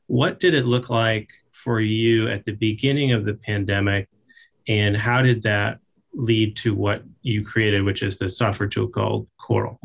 What 0.07 0.39
did 0.39 0.53
it 0.55 0.65
look 0.65 0.89
like 0.89 1.29
for 1.51 1.79
you 1.79 2.29
at 2.29 2.43
the 2.43 2.53
beginning 2.53 3.11
of 3.11 3.25
the 3.25 3.35
pandemic, 3.35 4.09
and 4.67 4.97
how 4.97 5.21
did 5.21 5.43
that 5.43 5.79
lead 6.13 6.55
to 6.57 6.73
what 6.73 7.03
you 7.21 7.45
created, 7.45 7.83
which 7.83 8.01
is 8.01 8.17
the 8.17 8.27
software 8.27 8.67
tool 8.67 8.87
called 8.87 9.27
Coral? 9.39 9.79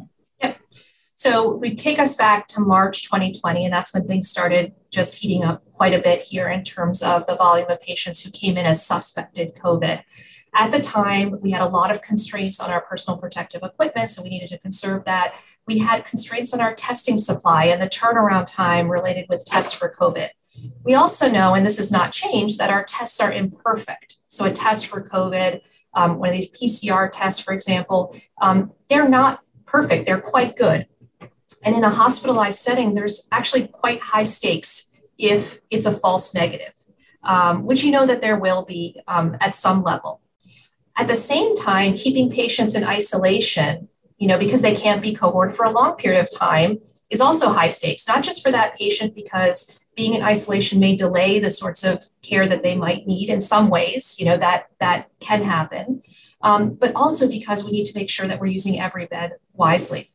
So 1.22 1.54
we 1.54 1.76
take 1.76 2.00
us 2.00 2.16
back 2.16 2.48
to 2.48 2.60
March 2.60 3.02
2020, 3.02 3.64
and 3.64 3.72
that's 3.72 3.94
when 3.94 4.08
things 4.08 4.28
started 4.28 4.72
just 4.90 5.14
heating 5.14 5.44
up 5.44 5.62
quite 5.70 5.94
a 5.94 6.02
bit 6.02 6.20
here 6.20 6.48
in 6.48 6.64
terms 6.64 7.00
of 7.00 7.28
the 7.28 7.36
volume 7.36 7.70
of 7.70 7.80
patients 7.80 8.24
who 8.24 8.32
came 8.32 8.58
in 8.58 8.66
as 8.66 8.84
suspected 8.84 9.54
COVID. 9.54 10.02
At 10.52 10.72
the 10.72 10.80
time, 10.80 11.38
we 11.40 11.52
had 11.52 11.62
a 11.62 11.68
lot 11.68 11.92
of 11.92 12.02
constraints 12.02 12.58
on 12.58 12.72
our 12.72 12.80
personal 12.80 13.20
protective 13.20 13.62
equipment, 13.62 14.10
so 14.10 14.24
we 14.24 14.30
needed 14.30 14.48
to 14.48 14.58
conserve 14.58 15.04
that. 15.04 15.36
We 15.68 15.78
had 15.78 16.04
constraints 16.04 16.52
on 16.54 16.60
our 16.60 16.74
testing 16.74 17.18
supply 17.18 17.66
and 17.66 17.80
the 17.80 17.86
turnaround 17.86 18.46
time 18.48 18.88
related 18.88 19.26
with 19.28 19.46
tests 19.46 19.72
for 19.72 19.94
COVID. 19.96 20.30
We 20.82 20.96
also 20.96 21.30
know, 21.30 21.54
and 21.54 21.64
this 21.64 21.78
has 21.78 21.92
not 21.92 22.10
changed, 22.10 22.58
that 22.58 22.70
our 22.70 22.82
tests 22.82 23.20
are 23.20 23.30
imperfect. 23.30 24.16
So, 24.26 24.44
a 24.44 24.50
test 24.50 24.88
for 24.88 25.00
COVID, 25.00 25.60
um, 25.94 26.18
one 26.18 26.30
of 26.30 26.34
these 26.34 26.50
PCR 26.50 27.08
tests, 27.12 27.40
for 27.40 27.54
example, 27.54 28.16
um, 28.40 28.72
they're 28.88 29.08
not 29.08 29.38
perfect, 29.66 30.06
they're 30.06 30.20
quite 30.20 30.56
good. 30.56 30.88
And 31.64 31.76
in 31.76 31.84
a 31.84 31.90
hospitalized 31.90 32.58
setting, 32.58 32.94
there's 32.94 33.28
actually 33.30 33.68
quite 33.68 34.00
high 34.00 34.24
stakes 34.24 34.90
if 35.18 35.60
it's 35.70 35.86
a 35.86 35.92
false 35.92 36.34
negative, 36.34 36.72
um, 37.22 37.64
which 37.64 37.84
you 37.84 37.92
know 37.92 38.06
that 38.06 38.20
there 38.20 38.38
will 38.38 38.64
be 38.64 39.00
um, 39.06 39.36
at 39.40 39.54
some 39.54 39.82
level. 39.82 40.20
At 40.96 41.08
the 41.08 41.16
same 41.16 41.54
time, 41.54 41.96
keeping 41.96 42.30
patients 42.30 42.74
in 42.74 42.84
isolation, 42.84 43.88
you 44.18 44.28
know, 44.28 44.38
because 44.38 44.62
they 44.62 44.74
can't 44.74 45.02
be 45.02 45.14
cohort 45.14 45.54
for 45.54 45.64
a 45.64 45.70
long 45.70 45.96
period 45.96 46.20
of 46.20 46.28
time 46.30 46.78
is 47.10 47.20
also 47.20 47.50
high 47.50 47.68
stakes, 47.68 48.08
not 48.08 48.22
just 48.22 48.42
for 48.42 48.50
that 48.50 48.76
patient 48.76 49.14
because 49.14 49.84
being 49.94 50.14
in 50.14 50.22
isolation 50.22 50.80
may 50.80 50.96
delay 50.96 51.38
the 51.38 51.50
sorts 51.50 51.84
of 51.84 52.08
care 52.22 52.48
that 52.48 52.62
they 52.62 52.74
might 52.74 53.06
need 53.06 53.30
in 53.30 53.40
some 53.40 53.68
ways, 53.68 54.16
you 54.18 54.24
know, 54.24 54.36
that 54.36 54.66
that 54.80 55.10
can 55.20 55.42
happen. 55.42 56.02
Um, 56.40 56.74
but 56.74 56.94
also 56.94 57.28
because 57.28 57.64
we 57.64 57.70
need 57.70 57.84
to 57.86 57.98
make 57.98 58.10
sure 58.10 58.26
that 58.26 58.40
we're 58.40 58.46
using 58.46 58.80
every 58.80 59.06
bed 59.06 59.32
wisely. 59.52 60.11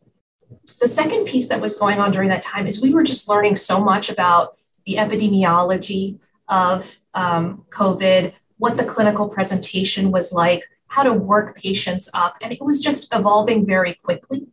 The 0.79 0.87
second 0.87 1.25
piece 1.25 1.47
that 1.49 1.61
was 1.61 1.77
going 1.77 1.99
on 1.99 2.11
during 2.11 2.29
that 2.29 2.41
time 2.41 2.67
is 2.67 2.81
we 2.81 2.93
were 2.93 3.03
just 3.03 3.27
learning 3.27 3.55
so 3.55 3.79
much 3.79 4.09
about 4.09 4.55
the 4.85 4.95
epidemiology 4.95 6.19
of 6.47 6.97
um, 7.13 7.65
COVID, 7.69 8.33
what 8.57 8.77
the 8.77 8.85
clinical 8.85 9.27
presentation 9.27 10.11
was 10.11 10.31
like, 10.31 10.63
how 10.87 11.03
to 11.03 11.13
work 11.13 11.57
patients 11.57 12.09
up. 12.13 12.37
And 12.41 12.53
it 12.53 12.61
was 12.61 12.79
just 12.79 13.13
evolving 13.13 13.65
very 13.65 13.93
quickly. 13.95 14.47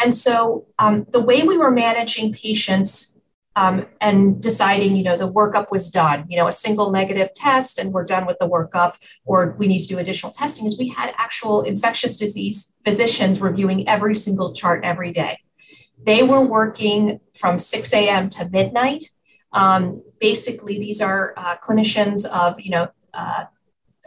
And 0.00 0.14
so 0.14 0.66
um, 0.78 1.06
the 1.10 1.20
way 1.20 1.42
we 1.42 1.58
were 1.58 1.70
managing 1.70 2.32
patients 2.32 3.17
um, 3.58 3.86
and 4.00 4.40
deciding, 4.40 4.94
you 4.94 5.02
know, 5.02 5.16
the 5.16 5.32
workup 5.32 5.72
was 5.72 5.90
done, 5.90 6.24
you 6.28 6.36
know, 6.38 6.46
a 6.46 6.52
single 6.52 6.92
negative 6.92 7.32
test 7.34 7.80
and 7.80 7.92
we're 7.92 8.04
done 8.04 8.24
with 8.24 8.38
the 8.38 8.48
workup, 8.48 8.94
or 9.24 9.56
we 9.58 9.66
need 9.66 9.80
to 9.80 9.88
do 9.88 9.98
additional 9.98 10.30
testing, 10.30 10.64
is 10.64 10.78
we 10.78 10.86
had 10.86 11.12
actual 11.18 11.62
infectious 11.62 12.16
disease 12.16 12.72
physicians 12.84 13.40
reviewing 13.40 13.88
every 13.88 14.14
single 14.14 14.54
chart 14.54 14.84
every 14.84 15.10
day. 15.10 15.38
They 16.00 16.22
were 16.22 16.44
working 16.46 17.18
from 17.36 17.58
6 17.58 17.92
a.m. 17.94 18.28
to 18.28 18.48
midnight. 18.48 19.02
Um, 19.52 20.02
basically, 20.20 20.78
these 20.78 21.02
are 21.02 21.34
uh, 21.36 21.56
clinicians 21.56 22.30
of, 22.30 22.60
you 22.60 22.70
know, 22.70 22.88
uh, 23.12 23.46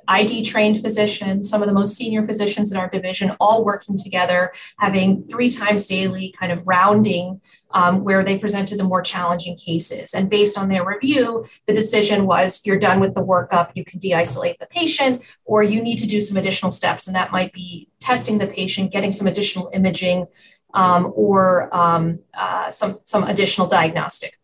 ID 0.08 0.44
trained 0.44 0.82
physicians, 0.82 1.50
some 1.50 1.62
of 1.62 1.68
the 1.68 1.74
most 1.74 1.96
senior 1.96 2.24
physicians 2.24 2.72
in 2.72 2.78
our 2.78 2.90
division, 2.90 3.36
all 3.40 3.64
working 3.66 3.98
together, 3.98 4.52
having 4.78 5.22
three 5.24 5.50
times 5.50 5.88
daily 5.88 6.34
kind 6.40 6.52
of 6.52 6.68
rounding 6.68 7.42
um, 7.74 8.04
where 8.04 8.24
they 8.24 8.38
presented 8.38 8.78
the 8.78 8.84
more 8.84 9.02
challenging 9.02 9.56
cases. 9.56 10.14
And 10.14 10.30
based 10.30 10.58
on 10.58 10.70
their 10.70 10.86
review, 10.86 11.46
the 11.68 11.74
decision 11.74 12.26
was 12.26 12.66
you're 12.66 12.78
done 12.78 13.00
with 13.00 13.16
the 13.16 13.24
workup, 13.24 13.72
you 13.76 13.86
can 13.86 14.00
de 14.00 14.14
isolate 14.14 14.60
the 14.60 14.68
patient, 14.68 15.22
or 15.46 15.64
you 15.64 15.82
need 15.82 15.98
to 15.98 16.08
do 16.08 16.22
some 16.22 16.38
additional 16.38 16.72
steps. 16.72 17.08
And 17.08 17.16
that 17.16 17.32
might 17.32 17.54
be 17.54 17.88
testing 18.00 18.38
the 18.38 18.48
patient, 18.48 18.92
getting 18.92 19.12
some 19.12 19.28
additional 19.28 19.70
imaging, 19.74 20.28
um, 20.74 21.12
or 21.16 21.74
um, 21.76 22.20
uh, 22.34 22.70
some, 22.70 23.00
some 23.04 23.24
additional 23.24 23.68
diagnostic. 23.68 24.38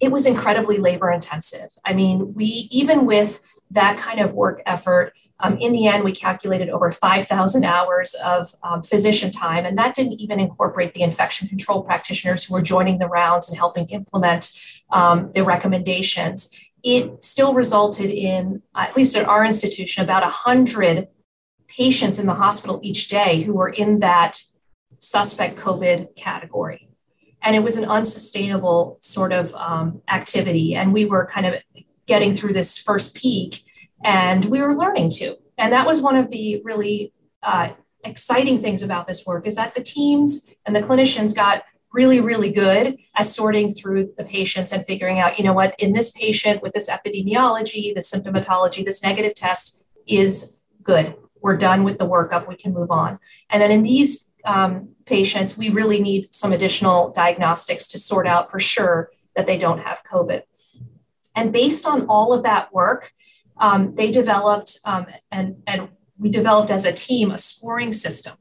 It 0.00 0.10
was 0.10 0.26
incredibly 0.26 0.78
labor 0.78 1.10
intensive. 1.10 1.68
I 1.84 1.94
mean, 1.94 2.34
we, 2.34 2.68
even 2.70 3.06
with 3.06 3.40
that 3.70 3.98
kind 3.98 4.20
of 4.20 4.34
work 4.34 4.62
effort. 4.66 5.14
Um, 5.40 5.58
in 5.58 5.72
the 5.72 5.86
end, 5.88 6.04
we 6.04 6.12
calculated 6.12 6.68
over 6.68 6.90
5,000 6.92 7.64
hours 7.64 8.14
of 8.24 8.54
um, 8.62 8.82
physician 8.82 9.30
time, 9.30 9.66
and 9.66 9.76
that 9.78 9.94
didn't 9.94 10.20
even 10.20 10.38
incorporate 10.38 10.94
the 10.94 11.02
infection 11.02 11.48
control 11.48 11.82
practitioners 11.82 12.44
who 12.44 12.54
were 12.54 12.62
joining 12.62 12.98
the 12.98 13.08
rounds 13.08 13.48
and 13.48 13.58
helping 13.58 13.86
implement 13.88 14.52
um, 14.90 15.32
the 15.32 15.44
recommendations. 15.44 16.70
It 16.82 17.22
still 17.22 17.54
resulted 17.54 18.10
in, 18.10 18.62
at 18.74 18.96
least 18.96 19.16
at 19.16 19.26
our 19.26 19.44
institution, 19.44 20.04
about 20.04 20.22
100 20.22 21.08
patients 21.66 22.18
in 22.18 22.26
the 22.26 22.34
hospital 22.34 22.80
each 22.82 23.08
day 23.08 23.42
who 23.42 23.54
were 23.54 23.70
in 23.70 24.00
that 24.00 24.40
suspect 24.98 25.58
COVID 25.58 26.14
category. 26.16 26.88
And 27.42 27.54
it 27.54 27.62
was 27.62 27.76
an 27.76 27.84
unsustainable 27.84 28.98
sort 29.02 29.32
of 29.32 29.54
um, 29.54 30.00
activity. 30.08 30.74
And 30.74 30.92
we 30.92 31.04
were 31.04 31.26
kind 31.26 31.46
of 31.46 31.54
getting 32.06 32.32
through 32.32 32.52
this 32.52 32.78
first 32.78 33.16
peak 33.16 33.64
and 34.04 34.44
we 34.44 34.60
were 34.60 34.74
learning 34.74 35.10
to. 35.10 35.36
And 35.56 35.72
that 35.72 35.86
was 35.86 36.00
one 36.00 36.16
of 36.16 36.30
the 36.30 36.60
really 36.64 37.12
uh, 37.42 37.70
exciting 38.04 38.58
things 38.60 38.82
about 38.82 39.06
this 39.06 39.26
work 39.26 39.46
is 39.46 39.56
that 39.56 39.74
the 39.74 39.82
teams 39.82 40.54
and 40.66 40.76
the 40.76 40.80
clinicians 40.80 41.34
got 41.34 41.64
really 41.92 42.20
really 42.20 42.50
good 42.50 42.98
at 43.16 43.24
sorting 43.24 43.70
through 43.70 44.12
the 44.18 44.24
patients 44.24 44.72
and 44.72 44.84
figuring 44.84 45.20
out 45.20 45.38
you 45.38 45.44
know 45.44 45.52
what 45.52 45.76
in 45.78 45.92
this 45.92 46.10
patient 46.10 46.60
with 46.60 46.72
this 46.72 46.90
epidemiology 46.90 47.94
the 47.94 48.00
symptomatology 48.00 48.84
this 48.84 49.02
negative 49.02 49.32
test 49.32 49.84
is 50.06 50.62
good. 50.82 51.14
We're 51.40 51.56
done 51.56 51.84
with 51.84 51.98
the 51.98 52.06
workup. 52.06 52.46
We 52.46 52.56
can 52.56 52.74
move 52.74 52.90
on. 52.90 53.18
And 53.48 53.62
then 53.62 53.70
in 53.70 53.82
these 53.82 54.30
um, 54.44 54.90
patients 55.06 55.56
we 55.56 55.70
really 55.70 56.00
need 56.00 56.34
some 56.34 56.52
additional 56.52 57.12
diagnostics 57.12 57.86
to 57.88 57.98
sort 57.98 58.26
out 58.26 58.50
for 58.50 58.60
sure 58.60 59.10
that 59.36 59.46
they 59.46 59.58
don't 59.58 59.80
have 59.80 60.02
covid 60.04 60.42
and 61.34 61.52
based 61.52 61.86
on 61.86 62.06
all 62.06 62.32
of 62.32 62.42
that 62.44 62.72
work, 62.72 63.12
um, 63.56 63.94
they 63.94 64.10
developed 64.10 64.80
um, 64.84 65.06
and, 65.30 65.62
and 65.66 65.88
we 66.18 66.30
developed 66.30 66.70
as 66.70 66.84
a 66.84 66.92
team 66.92 67.30
a 67.30 67.38
scoring 67.38 67.92
system 67.92 68.34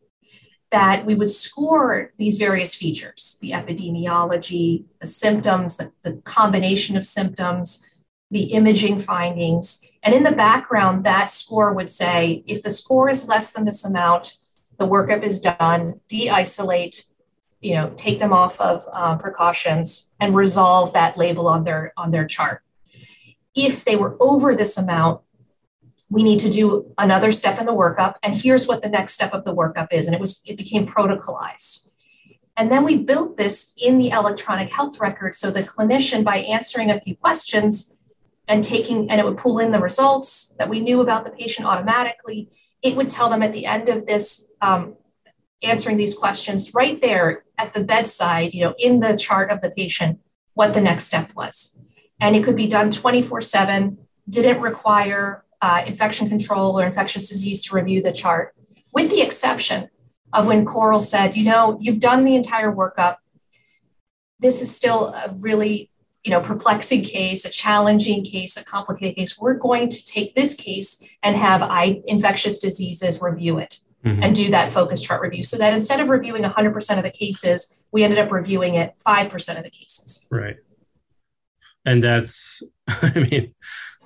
that 0.71 1.05
we 1.05 1.13
would 1.13 1.29
score 1.29 2.11
these 2.17 2.37
various 2.37 2.73
features 2.75 3.37
the 3.41 3.51
epidemiology, 3.51 4.85
the 4.99 5.05
symptoms, 5.05 5.77
the, 5.77 5.91
the 6.03 6.15
combination 6.23 6.97
of 6.97 7.05
symptoms, 7.05 8.03
the 8.31 8.45
imaging 8.45 8.99
findings. 8.99 9.87
And 10.01 10.15
in 10.15 10.23
the 10.23 10.31
background, 10.31 11.03
that 11.03 11.29
score 11.29 11.73
would 11.73 11.89
say 11.89 12.43
if 12.47 12.63
the 12.63 12.71
score 12.71 13.07
is 13.07 13.27
less 13.27 13.53
than 13.53 13.65
this 13.65 13.85
amount, 13.85 14.35
the 14.79 14.87
workup 14.87 15.21
is 15.23 15.39
done, 15.39 15.99
de 16.07 16.29
isolate, 16.31 17.05
you 17.61 17.75
know, 17.75 17.93
take 17.95 18.19
them 18.19 18.33
off 18.33 18.59
of 18.59 18.83
uh, 18.91 19.15
precautions 19.17 20.11
and 20.19 20.35
resolve 20.35 20.93
that 20.93 21.17
label 21.17 21.47
on 21.47 21.63
their 21.63 21.93
on 21.95 22.09
their 22.09 22.25
chart 22.25 22.63
if 23.55 23.85
they 23.85 23.95
were 23.95 24.17
over 24.19 24.55
this 24.55 24.77
amount, 24.77 25.21
we 26.09 26.23
need 26.23 26.39
to 26.39 26.49
do 26.49 26.93
another 26.97 27.31
step 27.31 27.59
in 27.59 27.65
the 27.65 27.73
workup. 27.73 28.15
And 28.21 28.35
here's 28.35 28.67
what 28.67 28.83
the 28.83 28.89
next 28.89 29.13
step 29.13 29.33
of 29.33 29.45
the 29.45 29.55
workup 29.55 29.87
is. 29.91 30.07
And 30.07 30.15
it 30.15 30.21
was, 30.21 30.41
it 30.45 30.57
became 30.57 30.85
protocolized. 30.85 31.91
And 32.55 32.71
then 32.71 32.83
we 32.83 32.99
built 32.99 33.37
this 33.37 33.73
in 33.77 33.97
the 33.97 34.09
electronic 34.09 34.71
health 34.71 34.99
record. 34.99 35.33
So 35.33 35.49
the 35.49 35.63
clinician, 35.63 36.23
by 36.23 36.37
answering 36.37 36.91
a 36.91 36.99
few 36.99 37.15
questions 37.15 37.95
and 38.47 38.63
taking, 38.63 39.09
and 39.09 39.19
it 39.19 39.25
would 39.25 39.37
pull 39.37 39.57
in 39.57 39.71
the 39.71 39.79
results 39.79 40.53
that 40.59 40.69
we 40.69 40.79
knew 40.79 41.01
about 41.01 41.25
the 41.25 41.31
patient 41.31 41.67
automatically, 41.67 42.49
it 42.83 42.95
would 42.95 43.09
tell 43.09 43.29
them 43.29 43.41
at 43.41 43.53
the 43.53 43.65
end 43.65 43.89
of 43.89 44.05
this, 44.05 44.49
um, 44.61 44.95
answering 45.63 45.97
these 45.97 46.15
questions 46.15 46.73
right 46.75 47.01
there 47.01 47.45
at 47.57 47.73
the 47.73 47.83
bedside, 47.83 48.53
you 48.53 48.63
know, 48.63 48.75
in 48.77 48.99
the 48.99 49.17
chart 49.17 49.49
of 49.49 49.61
the 49.61 49.71
patient, 49.71 50.19
what 50.53 50.73
the 50.73 50.81
next 50.81 51.05
step 51.05 51.33
was 51.35 51.79
and 52.23 52.37
it 52.37 52.43
could 52.45 52.55
be 52.55 52.67
done 52.67 52.89
24 52.89 53.41
7, 53.41 53.97
didn't 54.29 54.61
require 54.61 55.43
uh, 55.61 55.83
infection 55.85 56.29
control 56.29 56.79
or 56.79 56.85
infectious 56.85 57.27
disease 57.27 57.59
to 57.65 57.75
review 57.75 58.01
the 58.01 58.13
chart, 58.13 58.55
with 58.93 59.11
the 59.11 59.21
exception 59.21 59.89
of 60.31 60.47
when 60.47 60.65
Coral 60.65 60.99
said, 60.99 61.35
you 61.35 61.43
know, 61.43 61.77
you've 61.81 61.99
done 61.99 62.23
the 62.23 62.35
entire 62.35 62.71
workup. 62.71 63.17
This 64.39 64.61
is 64.61 64.73
still 64.73 65.07
a 65.07 65.35
really 65.37 65.89
you 66.23 66.31
know 66.31 66.39
perplexing 66.39 67.03
case 67.03 67.43
a 67.43 67.49
challenging 67.49 68.23
case 68.23 68.55
a 68.55 68.63
complicated 68.63 69.17
case 69.17 69.37
we're 69.37 69.55
going 69.55 69.89
to 69.89 70.05
take 70.05 70.33
this 70.35 70.55
case 70.55 71.17
and 71.21 71.35
have 71.35 71.61
I, 71.61 72.01
infectious 72.07 72.59
diseases 72.59 73.21
review 73.21 73.57
it 73.57 73.79
mm-hmm. 74.05 74.23
and 74.23 74.33
do 74.33 74.49
that 74.51 74.69
focus 74.69 75.01
chart 75.01 75.21
review 75.21 75.43
so 75.43 75.57
that 75.57 75.73
instead 75.73 75.99
of 75.99 76.07
reviewing 76.07 76.43
100% 76.43 76.97
of 76.97 77.03
the 77.03 77.11
cases 77.11 77.83
we 77.91 78.05
ended 78.05 78.19
up 78.19 78.31
reviewing 78.31 78.75
it 78.75 78.93
5% 79.05 79.57
of 79.57 79.65
the 79.65 79.69
cases 79.69 80.25
right 80.31 80.55
and 81.85 82.03
that's 82.03 82.61
i 82.87 83.11
mean 83.19 83.53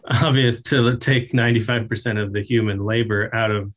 obvious 0.10 0.62
to 0.62 0.96
take 0.96 1.34
95% 1.34 2.24
of 2.24 2.32
the 2.32 2.42
human 2.42 2.86
labor 2.86 3.34
out 3.36 3.52
of 3.52 3.74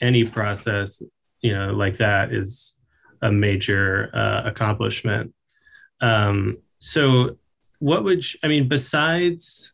any 0.00 0.24
process 0.24 1.02
you 1.40 1.52
know 1.52 1.72
like 1.72 1.96
that 1.96 2.32
is 2.32 2.76
a 3.22 3.32
major 3.32 4.10
uh, 4.14 4.42
accomplishment 4.44 5.32
um, 6.00 6.52
so 6.78 7.36
what 7.80 8.04
would 8.04 8.32
you, 8.32 8.38
i 8.44 8.48
mean 8.48 8.68
besides 8.68 9.72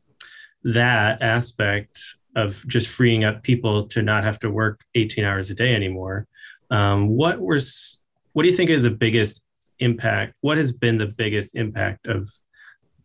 that 0.63 1.21
aspect 1.23 2.01
of 2.37 2.65
just 2.69 2.89
freeing 2.89 3.25
up 3.25 3.43
people 3.43 3.87
to 3.89 4.03
not 4.03 4.25
have 4.25 4.39
to 4.39 4.51
work 4.51 4.81
18 4.95 5.25
hours 5.25 5.51
a 5.51 5.55
day 5.55 5.75
anymore 5.75 6.27
um, 6.71 7.09
what 7.09 7.41
was 7.41 7.99
what 8.33 8.45
do 8.45 8.49
you 8.49 8.55
think 8.55 8.71
are 8.71 8.81
the 8.81 8.91
biggest 8.91 9.43
impact? 9.81 10.35
What 10.41 10.59
has 10.59 10.73
been 10.73 10.99
the 10.99 11.13
biggest 11.17 11.57
impact 11.57 12.07
of 12.07 12.29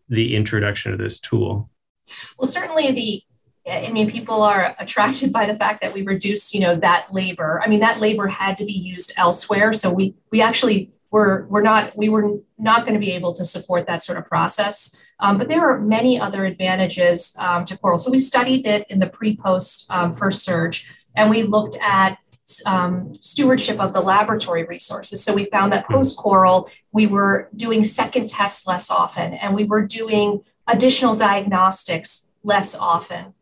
the 0.09 0.35
introduction 0.35 0.93
of 0.93 0.99
this 0.99 1.19
tool? 1.19 1.69
Well, 2.37 2.47
certainly 2.47 2.91
the 2.91 3.21
I 3.67 3.89
mean, 3.91 4.09
people 4.09 4.43
are 4.43 4.75
attracted 4.77 5.33
by 5.33 5.47
the 5.47 5.55
fact 5.55 5.81
that 5.81 5.91
we 5.91 6.03
reduced, 6.03 6.53
you 6.53 6.59
know, 6.59 6.75
that 6.75 7.11
labor. 7.11 7.59
I 7.63 7.67
mean, 7.67 7.79
that 7.79 7.99
labor 7.99 8.27
had 8.27 8.57
to 8.57 8.65
be 8.65 8.73
used 8.73 9.13
elsewhere. 9.17 9.73
So 9.73 9.91
we 9.91 10.15
we 10.31 10.41
actually 10.41 10.91
were 11.09 11.47
we're 11.49 11.61
not 11.61 11.97
we 11.97 12.09
were 12.09 12.37
not 12.59 12.81
going 12.81 12.93
to 12.93 12.99
be 12.99 13.13
able 13.13 13.33
to 13.33 13.43
support 13.43 13.87
that 13.87 14.03
sort 14.03 14.19
of 14.19 14.25
process. 14.27 15.13
Um, 15.19 15.37
but 15.37 15.49
there 15.49 15.67
are 15.67 15.79
many 15.79 16.19
other 16.19 16.45
advantages 16.45 17.35
um, 17.39 17.65
to 17.65 17.77
coral. 17.77 17.97
So 17.97 18.11
we 18.11 18.19
studied 18.19 18.67
it 18.67 18.85
in 18.89 18.99
the 18.99 19.07
pre-post 19.07 19.89
um, 19.89 20.11
first 20.11 20.43
surge, 20.43 20.85
and 21.15 21.29
we 21.29 21.43
looked 21.43 21.77
at 21.81 22.17
um, 22.65 23.13
stewardship 23.15 23.79
of 23.79 23.93
the 23.93 24.01
laboratory 24.01 24.63
resources. 24.63 25.23
So 25.23 25.33
we 25.33 25.45
found 25.45 25.73
that 25.73 25.87
post 25.87 26.17
coral, 26.17 26.69
we 26.91 27.07
were 27.07 27.49
doing 27.55 27.83
second 27.83 28.29
tests 28.29 28.67
less 28.67 28.91
often, 28.91 29.33
and 29.33 29.55
we 29.55 29.63
were 29.65 29.81
doing 29.81 30.41
additional 30.67 31.15
diagnostics 31.15 32.27
less 32.43 32.75
often. 32.75 33.33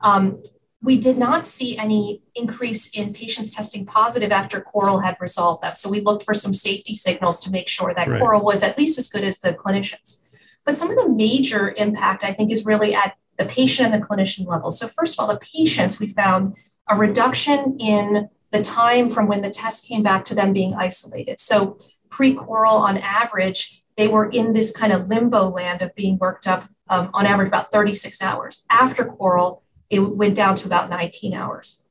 Um, 0.00 0.42
we 0.82 0.98
did 0.98 1.16
not 1.16 1.46
see 1.46 1.78
any 1.78 2.22
increase 2.34 2.90
in 2.90 3.12
patients 3.12 3.54
testing 3.54 3.86
positive 3.86 4.32
after 4.32 4.60
coral 4.60 4.98
had 4.98 5.16
resolved 5.20 5.62
them. 5.62 5.76
So 5.76 5.88
we 5.88 6.00
looked 6.00 6.24
for 6.24 6.34
some 6.34 6.52
safety 6.54 6.94
signals 6.94 7.40
to 7.44 7.50
make 7.50 7.68
sure 7.68 7.94
that 7.94 8.08
right. 8.08 8.20
coral 8.20 8.42
was 8.42 8.64
at 8.64 8.76
least 8.76 8.98
as 8.98 9.08
good 9.08 9.22
as 9.22 9.38
the 9.38 9.54
clinicians. 9.54 10.24
But 10.64 10.76
some 10.76 10.90
of 10.90 10.96
the 10.96 11.08
major 11.08 11.72
impact, 11.76 12.24
I 12.24 12.32
think, 12.32 12.50
is 12.50 12.66
really 12.66 12.94
at 12.94 13.16
the 13.38 13.44
patient 13.46 13.92
and 13.92 14.02
the 14.02 14.06
clinician 14.06 14.46
level. 14.46 14.70
So, 14.70 14.88
first 14.88 15.18
of 15.18 15.22
all, 15.22 15.32
the 15.32 15.40
patients, 15.40 15.98
we 15.98 16.08
found 16.08 16.56
a 16.88 16.96
reduction 16.96 17.76
in 17.78 18.28
the 18.52 18.62
time 18.62 19.10
from 19.10 19.26
when 19.26 19.40
the 19.40 19.50
test 19.50 19.88
came 19.88 20.02
back 20.02 20.24
to 20.26 20.34
them 20.34 20.52
being 20.52 20.74
isolated. 20.74 21.40
So, 21.40 21.78
pre 22.10 22.34
coral, 22.34 22.76
on 22.76 22.98
average, 22.98 23.82
they 23.96 24.08
were 24.08 24.28
in 24.28 24.52
this 24.52 24.76
kind 24.76 24.92
of 24.92 25.08
limbo 25.08 25.48
land 25.48 25.82
of 25.82 25.94
being 25.94 26.18
worked 26.18 26.46
up 26.46 26.68
um, 26.88 27.10
on 27.14 27.26
average 27.26 27.48
about 27.48 27.72
36 27.72 28.22
hours. 28.22 28.64
After 28.70 29.04
coral, 29.04 29.62
it 29.90 30.00
went 30.00 30.36
down 30.36 30.54
to 30.56 30.66
about 30.66 30.90
19 30.90 31.34
hours. 31.34 31.82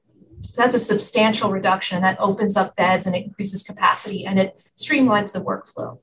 So 0.42 0.62
that's 0.62 0.76
a 0.76 0.80
substantial 0.80 1.52
reduction. 1.52 2.02
That 2.02 2.20
opens 2.20 2.58
up 2.58 2.76
beds 2.76 3.06
and 3.06 3.16
it 3.16 3.24
increases 3.24 3.64
capacity 3.64 4.26
and 4.26 4.40
it 4.40 4.62
streamlines 4.76 5.34
the 5.34 5.42
workflow. 5.42 6.00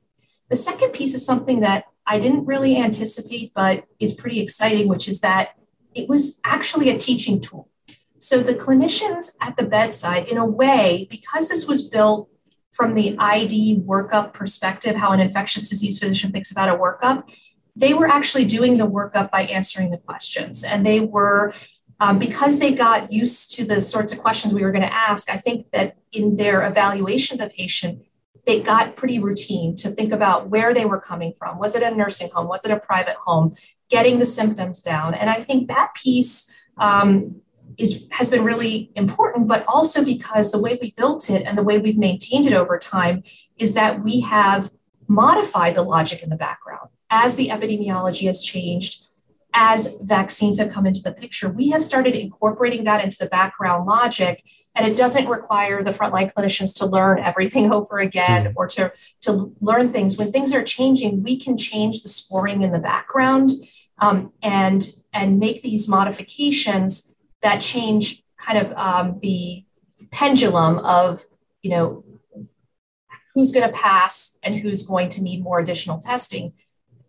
The 0.48 0.56
second 0.56 0.92
piece 0.92 1.14
is 1.14 1.26
something 1.26 1.60
that 1.60 1.84
I 2.06 2.18
didn't 2.18 2.46
really 2.46 2.76
anticipate, 2.76 3.52
but 3.54 3.84
is 3.98 4.14
pretty 4.14 4.40
exciting, 4.40 4.88
which 4.88 5.08
is 5.08 5.20
that 5.20 5.50
it 5.94 6.08
was 6.08 6.40
actually 6.44 6.88
a 6.88 6.98
teaching 6.98 7.40
tool. 7.40 7.68
So 8.18 8.38
the 8.38 8.54
clinicians 8.54 9.36
at 9.40 9.56
the 9.56 9.64
bedside, 9.64 10.28
in 10.28 10.38
a 10.38 10.44
way, 10.44 11.06
because 11.10 11.48
this 11.48 11.66
was 11.66 11.88
built 11.88 12.28
from 12.72 12.94
the 12.94 13.16
ID 13.18 13.82
workup 13.86 14.32
perspective, 14.34 14.96
how 14.96 15.12
an 15.12 15.20
infectious 15.20 15.68
disease 15.68 15.98
physician 15.98 16.32
thinks 16.32 16.52
about 16.52 16.68
a 16.68 16.78
workup, 16.78 17.32
they 17.74 17.94
were 17.94 18.08
actually 18.08 18.44
doing 18.44 18.76
the 18.76 18.88
workup 18.88 19.30
by 19.30 19.42
answering 19.42 19.90
the 19.90 19.98
questions. 19.98 20.64
And 20.64 20.84
they 20.84 21.00
were, 21.00 21.52
um, 22.00 22.18
because 22.18 22.58
they 22.58 22.74
got 22.74 23.12
used 23.12 23.52
to 23.52 23.64
the 23.64 23.80
sorts 23.80 24.12
of 24.12 24.18
questions 24.20 24.52
we 24.52 24.62
were 24.62 24.72
going 24.72 24.82
to 24.82 24.92
ask, 24.92 25.30
I 25.30 25.36
think 25.36 25.70
that 25.72 25.96
in 26.12 26.36
their 26.36 26.66
evaluation 26.66 27.40
of 27.40 27.48
the 27.48 27.54
patient, 27.54 28.02
they 28.46 28.62
got 28.62 28.96
pretty 28.96 29.18
routine 29.18 29.74
to 29.76 29.90
think 29.90 30.12
about 30.12 30.48
where 30.48 30.72
they 30.72 30.86
were 30.86 31.00
coming 31.00 31.34
from. 31.38 31.58
Was 31.58 31.76
it 31.76 31.82
a 31.82 31.94
nursing 31.94 32.30
home? 32.30 32.48
Was 32.48 32.64
it 32.64 32.70
a 32.70 32.80
private 32.80 33.16
home? 33.16 33.52
Getting 33.90 34.18
the 34.18 34.24
symptoms 34.24 34.82
down. 34.82 35.14
And 35.14 35.28
I 35.28 35.40
think 35.40 35.68
that 35.68 35.94
piece 35.94 36.68
um, 36.78 37.42
is 37.78 38.08
has 38.10 38.28
been 38.28 38.44
really 38.44 38.90
important, 38.96 39.48
but 39.48 39.64
also 39.68 40.04
because 40.04 40.50
the 40.50 40.60
way 40.60 40.76
we 40.80 40.92
built 40.92 41.30
it 41.30 41.42
and 41.44 41.56
the 41.56 41.62
way 41.62 41.78
we've 41.78 41.98
maintained 41.98 42.46
it 42.46 42.52
over 42.52 42.78
time 42.78 43.22
is 43.56 43.74
that 43.74 44.02
we 44.02 44.20
have 44.20 44.70
modified 45.06 45.74
the 45.74 45.82
logic 45.82 46.22
in 46.22 46.28
the 46.28 46.36
background 46.36 46.90
as 47.10 47.36
the 47.36 47.48
epidemiology 47.48 48.26
has 48.26 48.42
changed, 48.42 49.06
as 49.54 49.96
vaccines 50.02 50.58
have 50.58 50.70
come 50.70 50.86
into 50.86 51.00
the 51.02 51.12
picture. 51.12 51.48
We 51.48 51.70
have 51.70 51.84
started 51.84 52.14
incorporating 52.14 52.84
that 52.84 53.02
into 53.02 53.16
the 53.18 53.28
background 53.28 53.86
logic, 53.86 54.44
and 54.74 54.86
it 54.86 54.96
doesn't 54.96 55.28
require 55.28 55.82
the 55.82 55.90
frontline 55.90 56.32
clinicians 56.32 56.76
to 56.78 56.86
learn 56.86 57.20
everything 57.20 57.72
over 57.78 57.98
again 57.98 58.46
mm-hmm. 58.46 58.56
or 58.56 58.66
to, 58.68 58.92
to 59.22 59.54
learn 59.60 59.92
things. 59.92 60.18
When 60.18 60.32
things 60.32 60.52
are 60.52 60.62
changing, 60.62 61.22
we 61.22 61.38
can 61.38 61.56
change 61.56 62.02
the 62.02 62.08
scoring 62.08 62.62
in 62.62 62.72
the 62.72 62.78
background 62.78 63.50
um, 63.98 64.32
and 64.42 64.88
and 65.12 65.38
make 65.38 65.62
these 65.62 65.88
modifications 65.88 67.14
that 67.42 67.60
change 67.60 68.22
kind 68.36 68.58
of 68.58 68.72
um, 68.76 69.18
the 69.20 69.64
pendulum 70.10 70.78
of, 70.78 71.26
you 71.62 71.70
know, 71.70 72.04
who's 73.34 73.52
going 73.52 73.66
to 73.66 73.76
pass 73.76 74.38
and 74.42 74.58
who's 74.58 74.86
going 74.86 75.08
to 75.10 75.22
need 75.22 75.42
more 75.42 75.58
additional 75.60 75.98
testing 75.98 76.52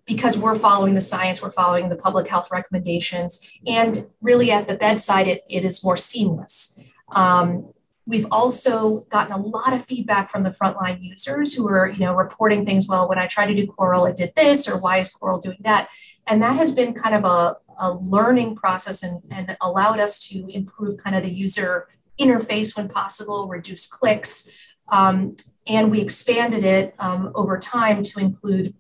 because 0.06 0.38
we're 0.38 0.56
following 0.56 0.96
the 0.96 1.02
science, 1.02 1.42
we're 1.42 1.52
following 1.52 1.88
the 1.88 1.96
public 1.96 2.28
health 2.28 2.50
recommendations, 2.52 3.58
and 3.68 4.08
really 4.22 4.52
at 4.52 4.68
the 4.68 4.74
bedside, 4.74 5.28
it, 5.28 5.44
it 5.48 5.64
is 5.64 5.84
more 5.84 5.96
seamless. 5.98 6.80
Um, 7.12 7.72
we've 8.08 8.26
also 8.32 9.06
gotten 9.12 9.34
a 9.34 9.38
lot 9.38 9.72
of 9.72 9.86
feedback 9.86 10.32
from 10.32 10.42
the 10.42 10.50
frontline 10.50 10.98
users 11.00 11.54
who 11.54 11.70
are, 11.70 11.90
you 11.90 12.00
know, 12.00 12.16
reporting 12.16 12.66
things. 12.66 12.88
Well, 12.88 13.08
when 13.08 13.20
I 13.20 13.28
try 13.28 13.46
to 13.46 13.54
do 13.54 13.68
Coral, 13.68 14.08
it 14.08 14.16
did 14.16 14.34
this, 14.36 14.68
or 14.68 14.80
why 14.80 14.98
is 14.98 15.12
Coral 15.12 15.40
doing 15.40 15.60
that? 15.62 15.90
And 16.26 16.42
that 16.42 16.56
has 16.56 16.72
been 16.72 16.96
kind 16.96 17.14
of 17.14 17.24
a, 17.26 17.58
a 17.80 17.94
learning 17.94 18.56
process 18.56 19.04
and, 19.04 19.22
and 19.32 19.58
allowed 19.62 20.00
us 20.00 20.20
to 20.28 20.48
improve 20.50 20.98
kind 20.98 21.16
of 21.16 21.24
the 21.24 21.32
user 21.32 21.88
interface 22.20 22.76
when 22.76 22.90
possible, 22.90 23.48
reduce 23.48 23.88
clicks. 23.88 24.76
Um, 24.90 25.36
and 25.68 25.90
we 25.90 26.02
expanded 26.02 26.64
it 26.64 26.96
um, 27.00 27.32
over 27.36 27.58
time 27.58 28.02
to 28.04 28.20
include 28.20 28.74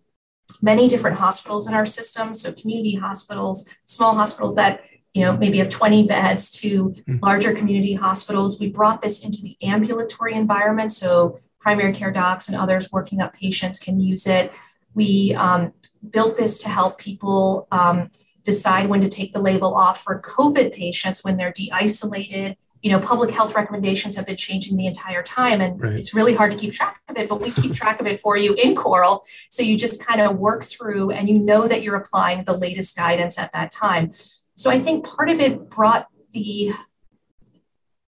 many 0.62 0.88
different 0.88 1.18
hospitals 1.18 1.68
in 1.68 1.74
our 1.74 1.86
system. 1.86 2.36
So 2.36 2.52
community 2.52 2.96
hospitals, 2.96 3.80
small 3.86 4.16
hospitals 4.16 4.56
that 4.56 4.82
you 5.14 5.24
know 5.24 5.36
maybe 5.38 5.58
have 5.58 5.70
20 5.70 6.08
beds 6.08 6.52
to 6.62 6.94
hmm. 7.06 7.18
larger 7.22 7.54
community 7.54 7.94
hospitals. 7.94 8.60
We 8.60 8.70
brought 8.70 9.02
this 9.02 9.24
into 9.24 9.40
the 9.42 9.58
ambulatory 9.64 10.34
environment. 10.34 10.92
So 10.92 11.40
primary 11.60 11.94
care 11.94 12.12
docs 12.12 12.50
and 12.50 12.58
others 12.58 12.92
working 12.92 13.22
up 13.22 13.34
patients 13.34 13.80
can 13.80 14.00
use 14.00 14.28
it. 14.28 14.54
We 14.94 15.36
um, 15.38 15.74
built 16.10 16.38
this 16.38 16.58
to 16.60 16.70
help 16.70 16.98
people 16.98 17.68
um, 17.72 18.10
decide 18.44 18.90
when 18.90 19.02
to 19.02 19.10
take 19.10 19.34
the 19.34 19.40
label 19.40 19.74
off 19.76 20.02
for 20.02 20.22
COVID 20.22 20.74
patients 20.74 21.24
when 21.24 21.38
they're 21.38 21.52
de-isolated. 21.52 22.58
You 22.82 22.92
know, 22.92 23.00
public 23.00 23.32
health 23.32 23.56
recommendations 23.56 24.16
have 24.16 24.26
been 24.26 24.38
changing 24.38 24.78
the 24.78 24.88
entire 24.88 25.22
time, 25.22 25.60
and 25.60 25.82
right. 25.82 25.94
it's 25.94 26.14
really 26.14 26.34
hard 26.34 26.52
to 26.52 26.58
keep 26.58 26.74
track 26.74 27.02
of 27.10 27.18
it, 27.18 27.28
but 27.28 27.42
we 27.42 27.52
keep 27.52 27.74
track 27.82 28.00
of 28.00 28.08
it 28.08 28.22
for 28.22 28.38
you 28.38 28.54
in 28.54 28.76
Coral. 28.76 29.26
So 29.50 29.64
you 29.64 29.78
just 29.78 30.06
kind 30.06 30.22
of 30.22 30.38
work 30.38 30.64
through 30.64 31.12
and 31.12 31.28
you 31.28 31.40
know 31.40 31.68
that 31.68 31.84
you're 31.84 31.98
applying 31.98 32.44
the 32.46 32.56
latest 32.56 32.96
guidance 32.96 33.38
at 33.38 33.52
that 33.52 33.72
time. 33.72 34.12
So 34.56 34.70
I 34.70 34.80
think 34.80 35.06
part 35.06 35.30
of 35.30 35.40
it 35.40 35.70
brought 35.70 36.08
the 36.32 36.74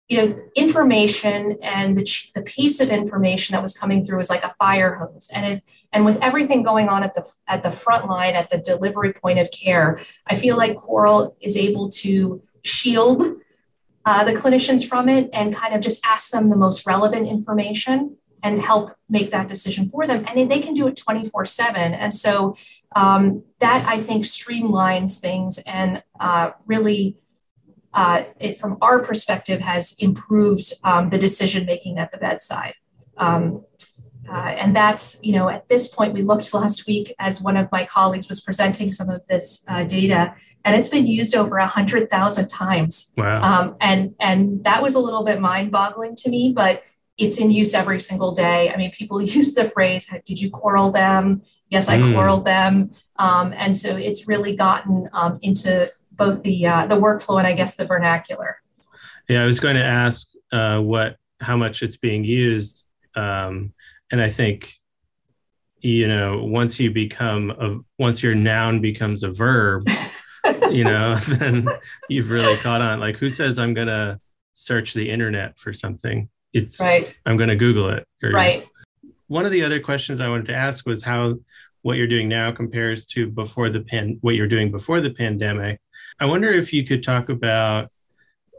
you 0.07 0.17
know, 0.17 0.39
information 0.55 1.57
and 1.61 1.97
the, 1.97 2.09
the 2.33 2.41
pace 2.41 2.79
of 2.79 2.89
information 2.89 3.53
that 3.53 3.61
was 3.61 3.77
coming 3.77 4.03
through 4.05 4.17
was 4.17 4.29
like 4.29 4.43
a 4.43 4.55
fire 4.57 4.95
hose. 4.95 5.29
And 5.33 5.45
it, 5.45 5.63
and 5.91 6.05
with 6.05 6.21
everything 6.21 6.63
going 6.63 6.87
on 6.87 7.03
at 7.03 7.13
the 7.13 7.29
at 7.47 7.63
the 7.63 7.71
front 7.71 8.07
line, 8.07 8.35
at 8.35 8.49
the 8.49 8.57
delivery 8.57 9.13
point 9.13 9.39
of 9.39 9.51
care, 9.51 9.99
I 10.25 10.35
feel 10.35 10.55
like 10.55 10.77
Coral 10.77 11.35
is 11.41 11.57
able 11.57 11.89
to 11.89 12.41
shield 12.63 13.21
uh, 14.05 14.23
the 14.23 14.33
clinicians 14.33 14.87
from 14.87 15.09
it 15.09 15.29
and 15.33 15.53
kind 15.53 15.75
of 15.75 15.81
just 15.81 16.05
ask 16.05 16.31
them 16.31 16.49
the 16.49 16.55
most 16.55 16.87
relevant 16.87 17.27
information 17.27 18.15
and 18.43 18.61
help 18.61 18.95
make 19.09 19.31
that 19.31 19.49
decision 19.49 19.89
for 19.89 20.07
them. 20.07 20.23
And 20.27 20.49
they 20.49 20.59
can 20.59 20.73
do 20.73 20.87
it 20.87 20.95
24 20.95 21.45
7. 21.45 21.93
And 21.93 22.13
so 22.13 22.55
um, 22.95 23.43
that 23.59 23.85
I 23.85 23.99
think 23.99 24.23
streamlines 24.23 25.19
things 25.19 25.59
and 25.67 26.01
uh, 26.19 26.51
really 26.65 27.17
uh, 27.97 28.23
it, 28.39 28.59
from 28.59 28.77
our 28.79 28.99
perspective, 28.99 29.59
has 29.59 29.95
improved 29.97 30.71
um, 30.83 31.09
the 31.09 31.17
decision 31.17 31.65
making 31.65 31.97
at 31.97 32.11
the 32.11 32.17
bedside. 32.19 32.75
Um, 33.17 33.65
uh, 34.29 34.53
and 34.59 34.75
that's, 34.75 35.19
you 35.23 35.33
know, 35.33 35.49
at 35.49 35.67
this 35.67 35.87
point, 35.87 36.13
we 36.13 36.21
looked 36.21 36.53
last 36.53 36.85
week 36.85 37.15
as 37.17 37.41
one 37.41 37.57
of 37.57 37.71
my 37.71 37.85
colleagues 37.85 38.29
was 38.29 38.39
presenting 38.39 38.91
some 38.91 39.09
of 39.09 39.25
this 39.27 39.65
uh, 39.67 39.83
data, 39.83 40.35
and 40.63 40.75
it's 40.75 40.89
been 40.89 41.07
used 41.07 41.35
over 41.35 41.57
100,000 41.57 42.47
times. 42.47 43.13
Wow. 43.17 43.41
Um, 43.41 43.77
and, 43.81 44.13
and 44.19 44.63
that 44.63 44.83
was 44.83 44.93
a 44.93 44.99
little 44.99 45.25
bit 45.25 45.41
mind 45.41 45.71
boggling 45.71 46.15
to 46.17 46.29
me, 46.29 46.53
but 46.55 46.83
it's 47.17 47.41
in 47.41 47.49
use 47.49 47.73
every 47.73 47.99
single 47.99 48.31
day. 48.31 48.69
I 48.71 48.77
mean, 48.77 48.91
people 48.91 49.19
use 49.37 49.55
the 49.55 49.71
phrase, 49.71 50.13
Did 50.23 50.39
you 50.39 50.51
coral 50.51 50.91
them? 50.91 51.41
Yes, 51.69 51.89
I 51.89 51.97
mm. 51.97 52.13
coraled 52.13 52.45
them. 52.45 52.91
Um, 53.17 53.53
and 53.57 53.75
so 53.75 53.97
it's 53.97 54.27
really 54.27 54.55
gotten 54.55 55.09
um, 55.13 55.39
into 55.41 55.89
both 56.17 56.43
the 56.43 56.65
uh, 56.65 56.87
the 56.87 56.95
workflow 56.95 57.37
and 57.37 57.47
I 57.47 57.53
guess 57.53 57.75
the 57.75 57.85
vernacular. 57.85 58.57
Yeah, 59.29 59.43
I 59.43 59.45
was 59.45 59.59
going 59.59 59.75
to 59.75 59.83
ask 59.83 60.27
uh, 60.51 60.79
what 60.79 61.17
how 61.39 61.57
much 61.57 61.83
it's 61.83 61.97
being 61.97 62.23
used, 62.23 62.85
um, 63.15 63.73
and 64.11 64.21
I 64.21 64.29
think 64.29 64.73
you 65.79 66.07
know 66.07 66.43
once 66.43 66.79
you 66.79 66.91
become 66.91 67.51
a 67.51 67.79
once 67.99 68.23
your 68.23 68.35
noun 68.35 68.81
becomes 68.81 69.23
a 69.23 69.31
verb, 69.31 69.87
you 70.71 70.83
know, 70.83 71.15
then 71.27 71.67
you've 72.09 72.29
really 72.29 72.55
caught 72.57 72.81
on. 72.81 72.99
Like, 72.99 73.17
who 73.17 73.29
says 73.29 73.59
I'm 73.59 73.73
going 73.73 73.87
to 73.87 74.19
search 74.53 74.93
the 74.93 75.09
internet 75.09 75.57
for 75.57 75.73
something? 75.73 76.29
It's 76.53 76.79
right. 76.79 77.17
I'm 77.25 77.37
going 77.37 77.49
to 77.49 77.55
Google 77.55 77.89
it. 77.89 78.07
Or, 78.23 78.31
right. 78.31 78.65
one 79.27 79.45
of 79.45 79.51
the 79.51 79.63
other 79.63 79.79
questions 79.79 80.21
I 80.21 80.29
wanted 80.29 80.47
to 80.47 80.55
ask 80.55 80.85
was 80.85 81.03
how 81.03 81.35
what 81.81 81.97
you're 81.97 82.07
doing 82.07 82.27
now 82.27 82.51
compares 82.51 83.05
to 83.05 83.29
before 83.29 83.69
the 83.69 83.81
pan 83.81 84.17
what 84.21 84.35
you're 84.35 84.47
doing 84.47 84.71
before 84.71 85.01
the 85.01 85.11
pandemic. 85.11 85.79
I 86.19 86.25
wonder 86.25 86.49
if 86.49 86.73
you 86.73 86.85
could 86.85 87.03
talk 87.03 87.29
about 87.29 87.89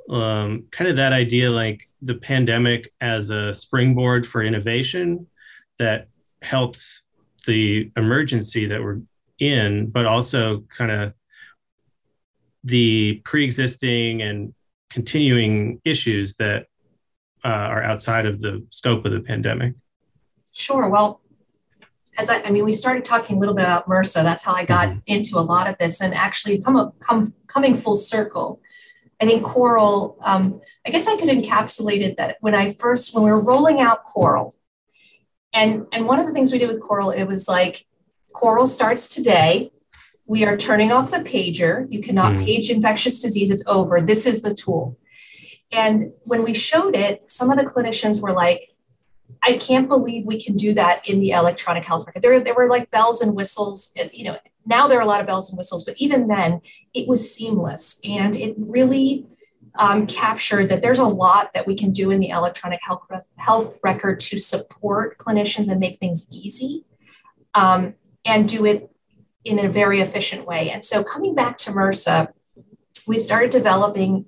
um, 0.08 0.66
kind 0.70 0.88
of 0.88 0.96
that 0.96 1.12
idea, 1.12 1.50
like 1.50 1.86
the 2.00 2.14
pandemic 2.14 2.92
as 3.00 3.30
a 3.30 3.52
springboard 3.52 4.26
for 4.26 4.42
innovation 4.42 5.26
that 5.78 6.08
helps 6.42 7.02
the 7.46 7.90
emergency 7.96 8.66
that 8.66 8.82
we're 8.82 9.00
in, 9.38 9.90
but 9.90 10.06
also 10.06 10.60
kind 10.68 10.90
of 10.90 11.14
the 12.64 13.20
pre-existing 13.24 14.22
and 14.22 14.54
continuing 14.90 15.80
issues 15.84 16.36
that 16.36 16.66
uh, 17.44 17.48
are 17.48 17.82
outside 17.82 18.26
of 18.26 18.40
the 18.40 18.64
scope 18.70 19.04
of 19.04 19.12
the 19.12 19.20
pandemic? 19.20 19.74
Sure. 20.52 20.88
Well, 20.88 21.20
as 22.18 22.28
I, 22.28 22.42
I, 22.42 22.50
mean, 22.50 22.64
we 22.64 22.72
started 22.72 23.04
talking 23.04 23.36
a 23.36 23.38
little 23.38 23.54
bit 23.54 23.62
about 23.62 23.86
MRSA. 23.86 24.24
That's 24.24 24.42
how 24.42 24.52
I 24.52 24.64
got 24.64 24.88
mm-hmm. 24.88 24.98
into 25.06 25.38
a 25.38 25.40
lot 25.40 25.70
of 25.70 25.78
this, 25.78 26.00
and 26.02 26.12
actually, 26.12 26.60
come 26.60 26.76
up, 26.76 26.98
come 26.98 27.32
coming 27.46 27.76
full 27.76 27.96
circle. 27.96 28.60
I 29.20 29.26
think 29.26 29.44
Coral. 29.44 30.18
Um, 30.20 30.60
I 30.86 30.90
guess 30.90 31.06
I 31.08 31.16
could 31.16 31.28
encapsulate 31.28 32.00
it 32.00 32.16
that 32.16 32.36
when 32.40 32.54
I 32.54 32.72
first 32.72 33.14
when 33.14 33.24
we 33.24 33.30
were 33.30 33.42
rolling 33.42 33.80
out 33.80 34.04
Coral, 34.04 34.54
and 35.52 35.86
and 35.92 36.06
one 36.06 36.18
of 36.18 36.26
the 36.26 36.32
things 36.32 36.52
we 36.52 36.58
did 36.58 36.68
with 36.68 36.80
Coral, 36.80 37.10
it 37.10 37.24
was 37.24 37.48
like 37.48 37.86
Coral 38.34 38.66
starts 38.66 39.08
today. 39.08 39.70
We 40.26 40.44
are 40.44 40.56
turning 40.56 40.92
off 40.92 41.10
the 41.10 41.18
pager. 41.18 41.86
You 41.90 42.02
cannot 42.02 42.32
mm. 42.32 42.44
page 42.44 42.68
infectious 42.70 43.22
disease. 43.22 43.50
It's 43.50 43.66
over. 43.66 44.00
This 44.00 44.26
is 44.26 44.42
the 44.42 44.52
tool. 44.52 44.98
And 45.70 46.12
when 46.24 46.42
we 46.42 46.52
showed 46.52 46.96
it, 46.96 47.30
some 47.30 47.50
of 47.50 47.58
the 47.58 47.64
clinicians 47.64 48.20
were 48.22 48.32
like, 48.32 48.68
I 49.42 49.56
can't 49.56 49.88
believe 49.88 50.26
we 50.26 50.42
can 50.42 50.56
do 50.56 50.74
that 50.74 51.08
in 51.08 51.20
the 51.20 51.30
electronic 51.30 51.84
health 51.84 52.06
record. 52.06 52.22
There, 52.22 52.40
there 52.40 52.54
were 52.54 52.68
like 52.68 52.90
bells 52.90 53.22
and 53.22 53.34
whistles. 53.34 53.92
And, 53.96 54.10
you 54.12 54.24
know, 54.24 54.38
now 54.68 54.86
there 54.86 54.98
are 54.98 55.02
a 55.02 55.06
lot 55.06 55.20
of 55.20 55.26
bells 55.26 55.50
and 55.50 55.56
whistles, 55.56 55.84
but 55.84 55.94
even 55.98 56.28
then, 56.28 56.60
it 56.94 57.08
was 57.08 57.34
seamless, 57.34 58.00
and 58.04 58.36
it 58.36 58.54
really 58.58 59.26
um, 59.78 60.06
captured 60.06 60.68
that 60.68 60.82
there's 60.82 60.98
a 60.98 61.06
lot 61.06 61.52
that 61.54 61.66
we 61.66 61.74
can 61.74 61.90
do 61.90 62.10
in 62.10 62.20
the 62.20 62.28
electronic 62.28 62.80
health 62.82 63.02
health 63.36 63.78
record 63.82 64.20
to 64.20 64.38
support 64.38 65.16
clinicians 65.18 65.70
and 65.70 65.80
make 65.80 65.98
things 65.98 66.28
easy, 66.30 66.84
um, 67.54 67.94
and 68.24 68.48
do 68.48 68.66
it 68.66 68.90
in 69.44 69.58
a 69.58 69.68
very 69.68 70.00
efficient 70.00 70.46
way. 70.46 70.70
And 70.70 70.84
so, 70.84 71.02
coming 71.02 71.34
back 71.34 71.56
to 71.58 71.70
MRSA, 71.70 72.28
we 73.06 73.18
started 73.18 73.50
developing 73.50 74.26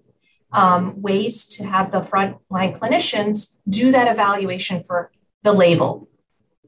um, 0.53 1.01
ways 1.01 1.47
to 1.47 1.65
have 1.65 1.93
the 1.93 2.01
frontline 2.01 2.77
clinicians 2.77 3.59
do 3.69 3.93
that 3.93 4.11
evaluation 4.11 4.83
for 4.83 5.11
the 5.43 5.53
label. 5.53 6.09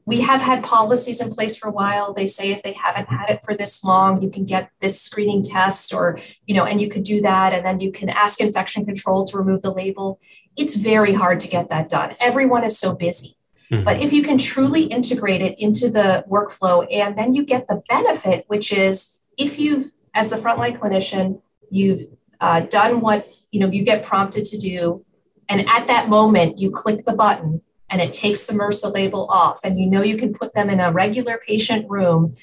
We 0.05 0.19
have 0.21 0.41
had 0.41 0.63
policies 0.63 1.21
in 1.21 1.29
place 1.29 1.55
for 1.57 1.69
a 1.69 1.71
while. 1.71 2.13
They 2.13 2.27
say 2.27 2.51
if 2.51 2.61
they 2.61 2.73
haven't 2.73 3.07
had 3.07 3.29
it 3.29 3.41
for 3.43 3.55
this 3.55 3.83
long, 3.85 4.21
you 4.21 4.29
can 4.29 4.43
get 4.43 4.69
this 4.81 5.01
screening 5.01 5.43
test 5.43 5.93
or, 5.93 6.17
you 6.45 6.55
know, 6.55 6.65
and 6.65 6.81
you 6.81 6.89
could 6.89 7.03
do 7.03 7.21
that. 7.21 7.53
And 7.53 7.65
then 7.65 7.79
you 7.79 7.91
can 7.91 8.09
ask 8.09 8.41
infection 8.41 8.85
control 8.85 9.25
to 9.27 9.37
remove 9.37 9.61
the 9.61 9.71
label. 9.71 10.19
It's 10.57 10.75
very 10.75 11.13
hard 11.13 11.39
to 11.41 11.47
get 11.47 11.69
that 11.69 11.87
done. 11.87 12.15
Everyone 12.19 12.65
is 12.65 12.77
so 12.77 12.93
busy. 12.93 13.37
Mm-hmm. 13.71 13.85
But 13.85 14.01
if 14.01 14.11
you 14.11 14.23
can 14.23 14.37
truly 14.37 14.83
integrate 14.83 15.41
it 15.41 15.57
into 15.57 15.89
the 15.89 16.25
workflow, 16.29 16.85
and 16.91 17.17
then 17.17 17.33
you 17.33 17.45
get 17.45 17.67
the 17.67 17.81
benefit, 17.87 18.43
which 18.47 18.73
is 18.73 19.19
if 19.37 19.57
you've, 19.57 19.93
as 20.13 20.29
the 20.29 20.35
frontline 20.35 20.77
clinician, 20.77 21.41
you've 21.69 22.01
uh, 22.43 22.59
done 22.59 22.99
what 22.99 23.25
you 23.51 23.59
know 23.61 23.69
you 23.71 23.83
get 23.83 24.03
prompted 24.03 24.43
to 24.43 24.57
do. 24.57 25.05
And 25.47 25.61
at 25.69 25.87
that 25.87 26.09
moment 26.09 26.59
you 26.59 26.71
click 26.71 27.05
the 27.05 27.15
button 27.15 27.61
and 27.89 28.01
it 28.01 28.11
takes 28.11 28.45
the 28.45 28.53
MRSA 28.53 28.93
label 28.93 29.27
off. 29.29 29.61
And 29.63 29.79
you 29.79 29.87
know 29.87 30.01
you 30.01 30.17
can 30.17 30.33
put 30.33 30.53
them 30.53 30.69
in 30.69 30.81
a 30.81 30.91
regular 30.91 31.39
patient 31.47 31.89
room. 31.89 32.35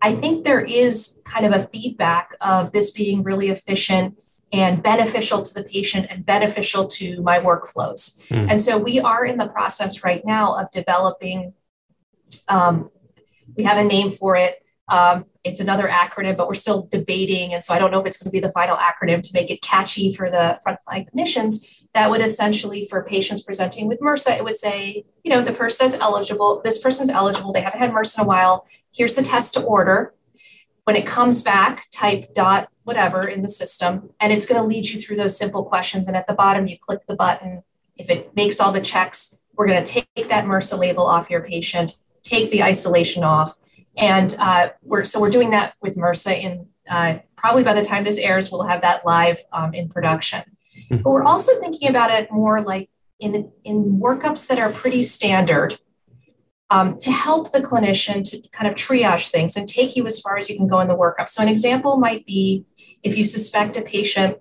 I 0.00 0.14
think 0.14 0.44
there 0.44 0.62
is 0.62 1.20
kind 1.24 1.44
of 1.44 1.52
a 1.52 1.66
feedback 1.68 2.34
of 2.40 2.72
this 2.72 2.92
being 2.92 3.22
really 3.22 3.50
efficient 3.50 4.18
and 4.54 4.82
beneficial 4.82 5.42
to 5.42 5.54
the 5.54 5.64
patient 5.64 6.06
and 6.08 6.24
beneficial 6.24 6.86
to 6.86 7.20
my 7.20 7.38
workflows. 7.38 8.02
Mm. 8.28 8.50
and 8.50 8.62
so 8.62 8.78
we 8.78 9.00
are 9.00 9.24
in 9.26 9.36
the 9.36 9.48
process 9.48 10.02
right 10.02 10.24
now 10.24 10.58
of 10.58 10.70
developing 10.70 11.52
um, 12.48 12.90
we 13.56 13.64
have 13.64 13.76
a 13.76 13.84
name 13.84 14.10
for 14.10 14.34
it. 14.34 14.64
Um, 14.88 15.26
it's 15.44 15.60
another 15.60 15.88
acronym, 15.88 16.36
but 16.36 16.46
we're 16.46 16.54
still 16.54 16.86
debating. 16.90 17.52
And 17.52 17.64
so 17.64 17.74
I 17.74 17.78
don't 17.78 17.90
know 17.90 18.00
if 18.00 18.06
it's 18.06 18.18
going 18.18 18.28
to 18.28 18.32
be 18.32 18.40
the 18.40 18.52
final 18.52 18.76
acronym 18.76 19.22
to 19.22 19.30
make 19.34 19.50
it 19.50 19.60
catchy 19.60 20.14
for 20.14 20.30
the 20.30 20.60
frontline 20.66 21.10
clinicians. 21.10 21.84
That 21.94 22.10
would 22.10 22.20
essentially, 22.20 22.86
for 22.86 23.02
patients 23.02 23.42
presenting 23.42 23.88
with 23.88 24.00
MRSA, 24.00 24.38
it 24.38 24.44
would 24.44 24.56
say, 24.56 25.04
you 25.24 25.32
know, 25.32 25.42
the 25.42 25.52
person 25.52 25.86
is 25.86 25.98
eligible, 25.98 26.60
this 26.64 26.80
person's 26.80 27.10
eligible, 27.10 27.52
they 27.52 27.60
haven't 27.60 27.80
had 27.80 27.90
MRSA 27.90 28.20
in 28.20 28.24
a 28.24 28.28
while. 28.28 28.66
Here's 28.94 29.14
the 29.14 29.22
test 29.22 29.54
to 29.54 29.62
order. 29.62 30.14
When 30.84 30.96
it 30.96 31.06
comes 31.06 31.42
back, 31.42 31.88
type 31.90 32.34
dot 32.34 32.68
whatever 32.84 33.28
in 33.28 33.42
the 33.42 33.48
system, 33.48 34.10
and 34.20 34.32
it's 34.32 34.46
going 34.46 34.60
to 34.60 34.66
lead 34.66 34.88
you 34.88 34.98
through 34.98 35.16
those 35.16 35.36
simple 35.36 35.64
questions. 35.64 36.08
And 36.08 36.16
at 36.16 36.26
the 36.26 36.34
bottom, 36.34 36.66
you 36.66 36.76
click 36.80 37.00
the 37.06 37.14
button. 37.14 37.62
If 37.96 38.10
it 38.10 38.34
makes 38.34 38.58
all 38.58 38.72
the 38.72 38.80
checks, 38.80 39.38
we're 39.54 39.66
going 39.66 39.84
to 39.84 39.92
take 39.92 40.28
that 40.28 40.44
MRSA 40.44 40.78
label 40.78 41.06
off 41.06 41.30
your 41.30 41.42
patient, 41.42 42.02
take 42.22 42.50
the 42.50 42.62
isolation 42.62 43.22
off, 43.22 43.56
and 43.96 44.34
uh, 44.38 44.70
we're 44.82 45.04
so 45.04 45.20
we're 45.20 45.30
doing 45.30 45.50
that 45.50 45.74
with 45.80 45.96
MRSA. 45.96 46.42
In 46.42 46.66
uh, 46.88 47.18
probably 47.36 47.62
by 47.62 47.74
the 47.74 47.82
time 47.82 48.04
this 48.04 48.18
airs, 48.18 48.50
we'll 48.50 48.64
have 48.64 48.82
that 48.82 49.04
live 49.04 49.38
um, 49.52 49.74
in 49.74 49.88
production. 49.88 50.40
Mm-hmm. 50.40 51.02
But 51.02 51.10
we're 51.10 51.24
also 51.24 51.58
thinking 51.60 51.88
about 51.88 52.10
it 52.10 52.30
more 52.30 52.60
like 52.60 52.90
in 53.18 53.52
in 53.64 54.00
workups 54.00 54.48
that 54.48 54.58
are 54.58 54.70
pretty 54.70 55.02
standard. 55.02 55.78
Um, 56.70 56.96
to 57.00 57.10
help 57.10 57.52
the 57.52 57.60
clinician 57.60 58.26
to 58.30 58.48
kind 58.48 58.66
of 58.66 58.74
triage 58.74 59.28
things 59.28 59.58
and 59.58 59.68
take 59.68 59.94
you 59.94 60.06
as 60.06 60.18
far 60.18 60.38
as 60.38 60.48
you 60.48 60.56
can 60.56 60.66
go 60.66 60.80
in 60.80 60.88
the 60.88 60.96
workup. 60.96 61.28
So, 61.28 61.42
an 61.42 61.48
example 61.48 61.98
might 61.98 62.24
be 62.24 62.64
if 63.02 63.18
you 63.18 63.26
suspect 63.26 63.76
a 63.76 63.82
patient 63.82 64.38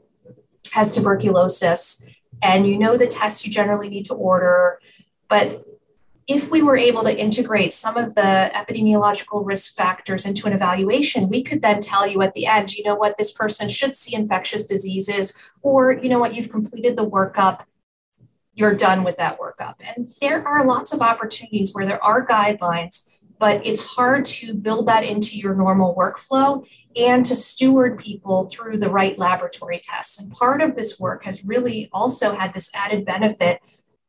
has 0.72 0.94
tuberculosis 0.94 2.06
and 2.42 2.66
you 2.66 2.78
know 2.78 2.96
the 2.96 3.08
tests 3.08 3.46
you 3.46 3.52
generally 3.52 3.90
need 3.90 4.06
to 4.06 4.14
order, 4.14 4.80
but 5.28 5.66
if 6.34 6.50
we 6.50 6.62
were 6.62 6.78
able 6.78 7.04
to 7.04 7.18
integrate 7.18 7.74
some 7.74 7.98
of 7.98 8.16
the 8.16 8.50
epidemiological 8.56 9.46
risk 9.46 9.76
factors 9.76 10.26
into 10.26 10.48
an 10.48 10.54
evaluation, 10.54 11.28
we 11.28 11.44
could 11.44 11.62
then 11.62 11.82
tell 11.82 12.08
you 12.08 12.22
at 12.22 12.34
the 12.34 12.46
end, 12.46 12.74
you 12.74 12.86
know 12.86 12.96
what, 12.96 13.18
this 13.18 13.34
person 13.34 13.68
should 13.68 13.98
see 13.98 14.16
infectious 14.16 14.66
diseases, 14.66 15.52
or 15.62 15.92
you 15.92 16.08
know 16.08 16.20
what, 16.20 16.34
you've 16.34 16.50
completed 16.50 16.96
the 16.96 17.10
workup, 17.10 17.66
you're 18.54 18.76
done 18.76 19.04
with 19.04 19.18
that 19.18 19.40
workup. 19.40 19.76
And 19.86 20.14
there 20.22 20.48
are 20.48 20.66
lots 20.66 20.94
of 20.94 21.02
opportunities 21.02 21.74
where 21.74 21.86
there 21.86 22.02
are 22.02 22.26
guidelines, 22.26 23.20
but 23.38 23.66
it's 23.66 23.96
hard 23.96 24.24
to 24.24 24.54
build 24.54 24.88
that 24.88 25.04
into 25.04 25.38
your 25.38 25.56
normal 25.56 25.94
workflow 25.96 26.66
and 26.96 27.26
to 27.26 27.36
steward 27.36 28.00
people 28.00 28.48
through 28.50 28.78
the 28.78 28.90
right 28.90 29.20
laboratory 29.20 29.82
tests. 29.84 30.22
And 30.22 30.32
part 30.32 30.62
of 30.62 30.78
this 30.78 30.98
work 30.98 31.26
has 31.26 31.44
really 31.44 31.90
also 31.92 32.36
had 32.36 32.54
this 32.54 32.72
added 32.74 33.04
benefit 33.04 33.60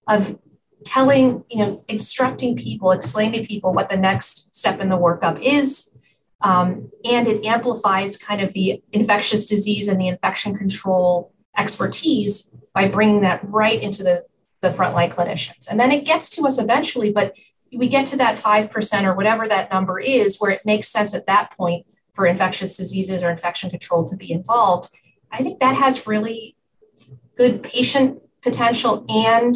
of 0.07 0.39
telling, 0.85 1.45
you 1.51 1.59
know, 1.59 1.85
instructing 1.89 2.57
people, 2.57 2.91
explaining 2.93 3.41
to 3.41 3.47
people 3.47 3.73
what 3.73 3.89
the 3.89 3.97
next 3.97 4.55
step 4.55 4.81
in 4.81 4.89
the 4.89 4.99
workup 4.99 5.41
is. 5.43 5.95
Um, 6.41 6.91
and 7.05 7.29
it 7.29 7.45
amplifies 7.45 8.19
kind 8.19 8.41
of 8.41 8.53
the 8.53 8.83
infectious 8.93 9.47
disease 9.47 9.89
and 9.89 10.01
the 10.01 10.09
infection 10.09 10.57
control 10.57 11.33
expertise 11.57 12.51
by 12.75 12.89
bringing 12.89 13.23
that 13.23 13.41
right 13.45 13.81
into 13.81 14.03
the, 14.03 14.27
the 14.61 14.69
frontline 14.69 15.13
clinicians. 15.13 15.71
And 15.71 15.79
then 15.79 15.93
it 15.93 16.05
gets 16.05 16.31
to 16.31 16.43
us 16.43 16.61
eventually, 16.61 17.13
but 17.13 17.37
we 17.73 17.89
get 17.89 18.07
to 18.07 18.17
that 18.19 18.37
5% 18.37 19.05
or 19.05 19.15
whatever 19.15 19.47
that 19.47 19.71
number 19.71 19.99
is, 20.01 20.39
where 20.39 20.51
it 20.51 20.67
makes 20.67 20.89
sense 20.89 21.15
at 21.15 21.27
that 21.27 21.57
point 21.57 21.87
for 22.13 22.27
infectious 22.27 22.77
diseases 22.77 23.23
or 23.23 23.31
infection 23.31 23.71
control 23.71 24.05
to 24.05 24.17
be 24.17 24.33
involved. 24.33 24.89
I 25.31 25.43
think 25.43 25.61
that 25.61 25.77
has 25.77 26.07
really 26.07 26.57
good 27.37 27.63
patient 27.63 28.21
potential 28.43 29.07
and 29.09 29.55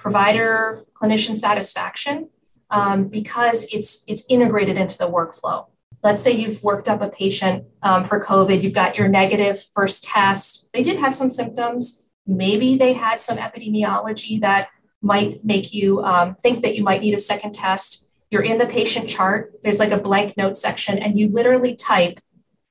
provider 0.00 0.82
clinician 0.94 1.36
satisfaction 1.36 2.28
um, 2.70 3.08
because 3.08 3.72
it's 3.72 4.04
it's 4.08 4.24
integrated 4.28 4.76
into 4.76 4.96
the 4.96 5.08
workflow. 5.08 5.66
Let's 6.02 6.22
say 6.22 6.32
you've 6.32 6.62
worked 6.62 6.88
up 6.88 7.02
a 7.02 7.10
patient 7.10 7.66
um, 7.82 8.04
for 8.04 8.18
COVID, 8.20 8.62
you've 8.62 8.74
got 8.74 8.96
your 8.96 9.08
negative 9.08 9.62
first 9.74 10.04
test. 10.04 10.68
They 10.72 10.82
did 10.82 10.98
have 10.98 11.14
some 11.14 11.28
symptoms. 11.28 12.06
Maybe 12.26 12.76
they 12.76 12.94
had 12.94 13.20
some 13.20 13.36
epidemiology 13.36 14.40
that 14.40 14.68
might 15.02 15.44
make 15.44 15.74
you 15.74 16.02
um, 16.02 16.36
think 16.36 16.62
that 16.62 16.76
you 16.76 16.82
might 16.82 17.02
need 17.02 17.14
a 17.14 17.18
second 17.18 17.52
test. 17.52 18.06
You're 18.30 18.42
in 18.42 18.58
the 18.58 18.66
patient 18.66 19.08
chart. 19.08 19.60
There's 19.62 19.80
like 19.80 19.90
a 19.90 19.98
blank 19.98 20.36
note 20.38 20.56
section, 20.56 20.98
and 20.98 21.18
you 21.18 21.28
literally 21.28 21.74
type 21.74 22.20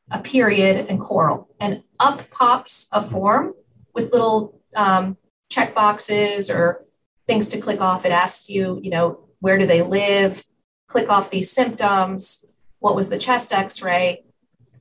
a 0.09 0.19
period 0.19 0.87
and 0.89 0.99
coral, 0.99 1.49
and 1.59 1.83
up 1.99 2.27
pops 2.31 2.89
a 2.91 3.01
form 3.01 3.53
with 3.93 4.11
little 4.11 4.59
um, 4.75 5.17
check 5.49 5.75
boxes 5.75 6.49
or 6.49 6.85
things 7.29 7.47
to 7.49 7.61
click 7.61 7.79
off. 7.79 8.05
It 8.05 8.11
asks 8.11 8.49
you, 8.49 8.79
you 8.81 8.89
know, 8.89 9.19
where 9.39 9.57
do 9.57 9.67
they 9.67 9.83
live? 9.83 10.43
Click 10.87 11.09
off 11.09 11.29
these 11.29 11.51
symptoms. 11.51 12.43
What 12.79 12.95
was 12.95 13.09
the 13.09 13.19
chest 13.19 13.53
x 13.53 13.81
ray? 13.83 14.23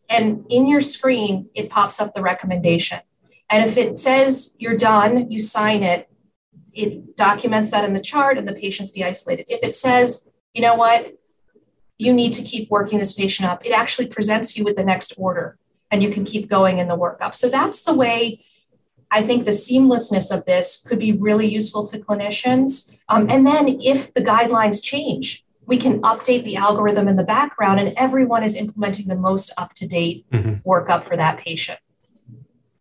And 0.08 0.46
in 0.48 0.66
your 0.66 0.80
screen, 0.80 1.50
it 1.54 1.68
pops 1.68 2.00
up 2.00 2.14
the 2.14 2.22
recommendation. 2.22 3.00
And 3.50 3.68
if 3.68 3.76
it 3.76 3.98
says 3.98 4.56
you're 4.58 4.76
done, 4.76 5.30
you 5.30 5.40
sign 5.40 5.82
it, 5.82 6.08
it 6.72 7.16
documents 7.16 7.70
that 7.70 7.84
in 7.84 7.92
the 7.92 8.00
chart 8.00 8.38
and 8.38 8.48
the 8.48 8.54
patient's 8.54 8.92
de 8.92 9.04
isolated. 9.04 9.44
If 9.48 9.62
it 9.62 9.74
says 9.74 10.30
you 10.54 10.62
know 10.62 10.74
what, 10.74 11.16
you 11.98 12.12
need 12.12 12.32
to 12.32 12.42
keep 12.42 12.70
working 12.70 12.98
this 12.98 13.12
patient 13.12 13.48
up. 13.48 13.64
It 13.66 13.72
actually 13.72 14.08
presents 14.08 14.56
you 14.56 14.64
with 14.64 14.76
the 14.76 14.84
next 14.84 15.14
order 15.18 15.58
and 15.90 16.02
you 16.02 16.10
can 16.10 16.24
keep 16.24 16.48
going 16.48 16.78
in 16.78 16.88
the 16.88 16.96
workup. 16.96 17.34
So 17.34 17.48
that's 17.48 17.82
the 17.82 17.94
way 17.94 18.44
I 19.10 19.22
think 19.22 19.44
the 19.44 19.52
seamlessness 19.52 20.36
of 20.36 20.44
this 20.44 20.84
could 20.86 20.98
be 20.98 21.12
really 21.12 21.46
useful 21.46 21.86
to 21.86 21.98
clinicians. 21.98 22.98
Um, 23.08 23.30
and 23.30 23.46
then 23.46 23.80
if 23.80 24.12
the 24.12 24.20
guidelines 24.20 24.82
change, 24.84 25.44
we 25.66 25.76
can 25.76 26.00
update 26.02 26.44
the 26.44 26.56
algorithm 26.56 27.08
in 27.08 27.16
the 27.16 27.24
background 27.24 27.80
and 27.80 27.92
everyone 27.96 28.42
is 28.42 28.56
implementing 28.56 29.06
the 29.06 29.14
most 29.14 29.52
up 29.58 29.74
to 29.74 29.86
date 29.86 30.26
mm-hmm. 30.30 30.68
workup 30.68 31.04
for 31.04 31.16
that 31.16 31.38
patient. 31.38 31.78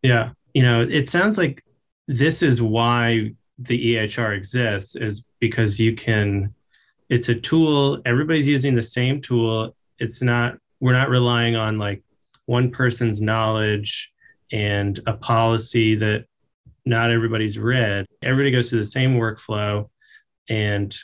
Yeah. 0.02 0.32
You 0.54 0.64
know, 0.64 0.82
it 0.82 1.10
sounds 1.10 1.38
like 1.38 1.64
this 2.08 2.42
is 2.42 2.62
why 2.62 3.34
the 3.60 3.96
EHR 3.96 4.36
exists, 4.36 4.96
is 4.96 5.24
because 5.40 5.80
you 5.80 5.96
can, 5.96 6.54
it's 7.10 7.30
a 7.30 7.36
tool, 7.36 8.02
everybody's 8.06 8.48
using 8.48 8.76
the 8.76 8.82
same 8.82 9.22
tool. 9.22 9.76
It's 10.00 10.22
not, 10.22 10.58
we're 10.80 10.94
not 10.94 11.10
relying 11.10 11.56
on 11.56 11.78
like 11.78 12.04
one 12.46 12.72
person's 12.72 13.22
knowledge 13.22 14.12
and 14.52 15.00
a 15.06 15.14
policy 15.14 15.96
that 15.96 16.26
not 16.86 17.12
everybody's 17.12 17.60
read. 17.60 18.06
Everybody 18.24 18.52
goes 18.52 18.70
through 18.70 18.80
the 18.80 18.86
same 18.86 19.16
workflow. 19.16 19.90
And 20.50 20.96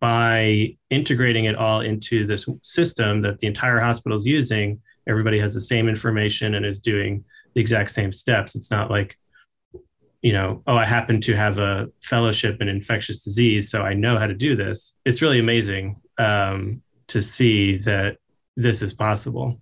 by 0.00 0.76
integrating 0.90 1.44
it 1.44 1.56
all 1.56 1.80
into 1.80 2.26
this 2.26 2.46
system 2.62 3.20
that 3.22 3.38
the 3.38 3.46
entire 3.46 3.80
hospital 3.80 4.16
is 4.16 4.26
using, 4.26 4.80
everybody 5.06 5.38
has 5.38 5.54
the 5.54 5.60
same 5.60 5.88
information 5.88 6.54
and 6.54 6.66
is 6.66 6.80
doing 6.80 7.24
the 7.54 7.60
exact 7.60 7.90
same 7.90 8.12
steps. 8.12 8.54
It's 8.54 8.70
not 8.70 8.90
like, 8.90 9.16
you 10.22 10.32
know, 10.32 10.62
oh, 10.66 10.76
I 10.76 10.84
happen 10.84 11.20
to 11.22 11.36
have 11.36 11.58
a 11.58 11.88
fellowship 12.02 12.60
in 12.60 12.68
infectious 12.68 13.22
disease, 13.22 13.70
so 13.70 13.82
I 13.82 13.94
know 13.94 14.18
how 14.18 14.26
to 14.26 14.34
do 14.34 14.56
this. 14.56 14.94
It's 15.04 15.22
really 15.22 15.38
amazing 15.38 15.96
um, 16.18 16.82
to 17.08 17.22
see 17.22 17.76
that 17.78 18.16
this 18.56 18.82
is 18.82 18.92
possible. 18.92 19.60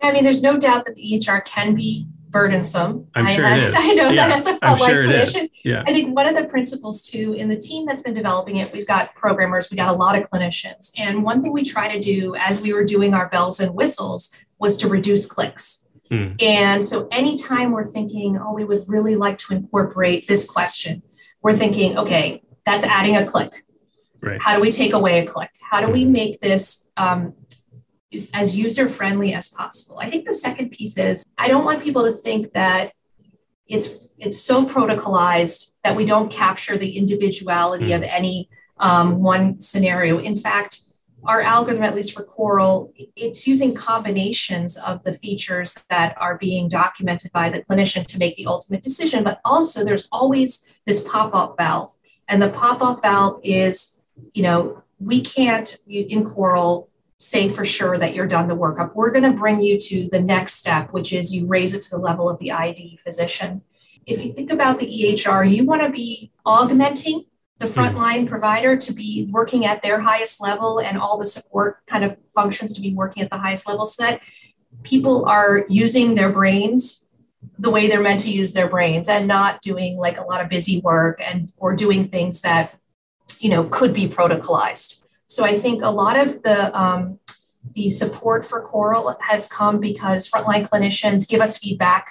I 0.00 0.12
mean, 0.12 0.24
there's 0.24 0.42
no 0.42 0.56
doubt 0.56 0.86
that 0.86 0.94
the 0.94 1.02
EHR 1.02 1.44
can 1.44 1.74
be 1.74 2.08
burdensome. 2.30 3.08
I'm 3.14 3.26
sure 3.28 3.46
I, 3.46 3.56
it 3.56 3.62
is. 3.64 3.74
I 3.76 3.92
know 3.94 4.10
yeah. 4.10 4.28
that 4.28 4.38
as 4.38 4.46
a 4.46 4.58
frontline 4.58 4.86
sure 4.86 5.04
clinician. 5.04 5.50
Yeah. 5.64 5.82
I 5.86 5.92
think 5.92 6.14
one 6.14 6.26
of 6.26 6.36
the 6.36 6.44
principles 6.44 7.02
too 7.02 7.34
in 7.34 7.48
the 7.48 7.56
team 7.56 7.86
that's 7.86 8.02
been 8.02 8.14
developing 8.14 8.56
it, 8.56 8.72
we've 8.72 8.86
got 8.86 9.14
programmers, 9.14 9.70
we 9.70 9.76
got 9.76 9.90
a 9.90 9.96
lot 9.96 10.16
of 10.16 10.28
clinicians. 10.30 10.92
And 10.98 11.22
one 11.22 11.42
thing 11.42 11.52
we 11.52 11.64
try 11.64 11.92
to 11.92 12.00
do 12.00 12.34
as 12.36 12.60
we 12.60 12.72
were 12.72 12.84
doing 12.84 13.14
our 13.14 13.28
bells 13.28 13.60
and 13.60 13.74
whistles 13.74 14.44
was 14.58 14.76
to 14.78 14.88
reduce 14.88 15.26
clicks. 15.26 15.86
Hmm. 16.10 16.32
And 16.40 16.84
so 16.84 17.08
anytime 17.12 17.72
we're 17.72 17.84
thinking, 17.84 18.38
oh, 18.38 18.54
we 18.54 18.64
would 18.64 18.84
really 18.88 19.16
like 19.16 19.38
to 19.38 19.54
incorporate 19.54 20.26
this 20.26 20.48
question, 20.48 21.02
we're 21.42 21.54
thinking, 21.54 21.98
okay, 21.98 22.42
that's 22.64 22.84
adding 22.84 23.16
a 23.16 23.26
click. 23.26 23.52
Right. 24.20 24.42
How 24.42 24.56
do 24.56 24.60
we 24.60 24.72
take 24.72 24.94
away 24.94 25.20
a 25.20 25.26
click? 25.26 25.50
How 25.62 25.80
do 25.80 25.92
we 25.92 26.04
hmm. 26.04 26.12
make 26.12 26.40
this 26.40 26.88
um, 26.96 27.34
as 28.32 28.56
user 28.56 28.88
friendly 28.88 29.34
as 29.34 29.48
possible. 29.48 29.98
I 29.98 30.08
think 30.08 30.24
the 30.24 30.34
second 30.34 30.70
piece 30.70 30.96
is 30.96 31.24
I 31.36 31.48
don't 31.48 31.64
want 31.64 31.82
people 31.82 32.04
to 32.04 32.12
think 32.12 32.52
that 32.52 32.92
it's 33.66 34.06
it's 34.18 34.40
so 34.40 34.66
protocolized 34.66 35.72
that 35.84 35.94
we 35.94 36.04
don't 36.04 36.30
capture 36.30 36.76
the 36.76 36.96
individuality 36.96 37.92
of 37.92 38.02
any 38.02 38.48
um, 38.80 39.22
one 39.22 39.60
scenario. 39.60 40.18
In 40.18 40.36
fact, 40.36 40.80
our 41.24 41.42
algorithm, 41.42 41.84
at 41.84 41.94
least 41.94 42.14
for 42.14 42.22
Coral, 42.22 42.92
it's 43.16 43.46
using 43.46 43.74
combinations 43.74 44.76
of 44.76 45.02
the 45.04 45.12
features 45.12 45.84
that 45.88 46.16
are 46.18 46.38
being 46.38 46.68
documented 46.68 47.32
by 47.32 47.50
the 47.50 47.62
clinician 47.62 48.06
to 48.06 48.18
make 48.18 48.36
the 48.36 48.46
ultimate 48.46 48.82
decision. 48.82 49.24
But 49.24 49.40
also, 49.44 49.84
there's 49.84 50.08
always 50.10 50.80
this 50.86 51.06
pop 51.08 51.34
up 51.34 51.56
valve. 51.56 51.96
And 52.28 52.40
the 52.40 52.50
pop 52.50 52.82
up 52.82 53.02
valve 53.02 53.40
is, 53.44 54.00
you 54.32 54.42
know, 54.42 54.82
we 54.98 55.20
can't 55.20 55.76
in 55.86 56.24
Coral 56.24 56.88
say 57.18 57.48
for 57.48 57.64
sure 57.64 57.98
that 57.98 58.14
you're 58.14 58.26
done 58.26 58.48
the 58.48 58.56
workup. 58.56 58.94
We're 58.94 59.10
going 59.10 59.30
to 59.30 59.36
bring 59.36 59.62
you 59.62 59.78
to 59.78 60.08
the 60.10 60.20
next 60.20 60.54
step, 60.54 60.92
which 60.92 61.12
is 61.12 61.34
you 61.34 61.46
raise 61.46 61.74
it 61.74 61.82
to 61.82 61.90
the 61.90 61.98
level 61.98 62.30
of 62.30 62.38
the 62.38 62.52
ID 62.52 62.98
physician. 62.98 63.62
If 64.06 64.24
you 64.24 64.32
think 64.32 64.52
about 64.52 64.78
the 64.78 64.86
EHR, 64.86 65.50
you 65.50 65.64
want 65.64 65.82
to 65.82 65.90
be 65.90 66.30
augmenting 66.46 67.24
the 67.58 67.66
hmm. 67.66 67.72
frontline 67.72 68.28
provider 68.28 68.76
to 68.76 68.92
be 68.92 69.28
working 69.32 69.66
at 69.66 69.82
their 69.82 70.00
highest 70.00 70.40
level 70.40 70.78
and 70.80 70.96
all 70.96 71.18
the 71.18 71.26
support 71.26 71.84
kind 71.86 72.04
of 72.04 72.16
functions 72.34 72.72
to 72.74 72.80
be 72.80 72.94
working 72.94 73.22
at 73.22 73.30
the 73.30 73.38
highest 73.38 73.68
level 73.68 73.84
so 73.84 74.04
that 74.04 74.20
people 74.82 75.26
are 75.26 75.64
using 75.68 76.14
their 76.14 76.30
brains 76.30 77.04
the 77.58 77.70
way 77.70 77.88
they're 77.88 78.00
meant 78.00 78.20
to 78.20 78.30
use 78.30 78.52
their 78.52 78.68
brains 78.68 79.08
and 79.08 79.26
not 79.26 79.60
doing 79.62 79.96
like 79.96 80.18
a 80.18 80.22
lot 80.22 80.40
of 80.40 80.48
busy 80.48 80.80
work 80.80 81.20
and 81.20 81.52
or 81.56 81.74
doing 81.74 82.06
things 82.06 82.42
that 82.42 82.74
you 83.40 83.50
know 83.50 83.64
could 83.64 83.92
be 83.92 84.08
protocolized 84.08 85.02
so 85.28 85.44
I 85.44 85.58
think 85.58 85.82
a 85.82 85.90
lot 85.90 86.18
of 86.18 86.42
the 86.42 86.76
um, 86.76 87.18
the 87.74 87.90
support 87.90 88.46
for 88.46 88.62
Coral 88.62 89.14
has 89.20 89.46
come 89.46 89.78
because 89.78 90.28
frontline 90.30 90.66
clinicians 90.66 91.28
give 91.28 91.42
us 91.42 91.58
feedback. 91.58 92.08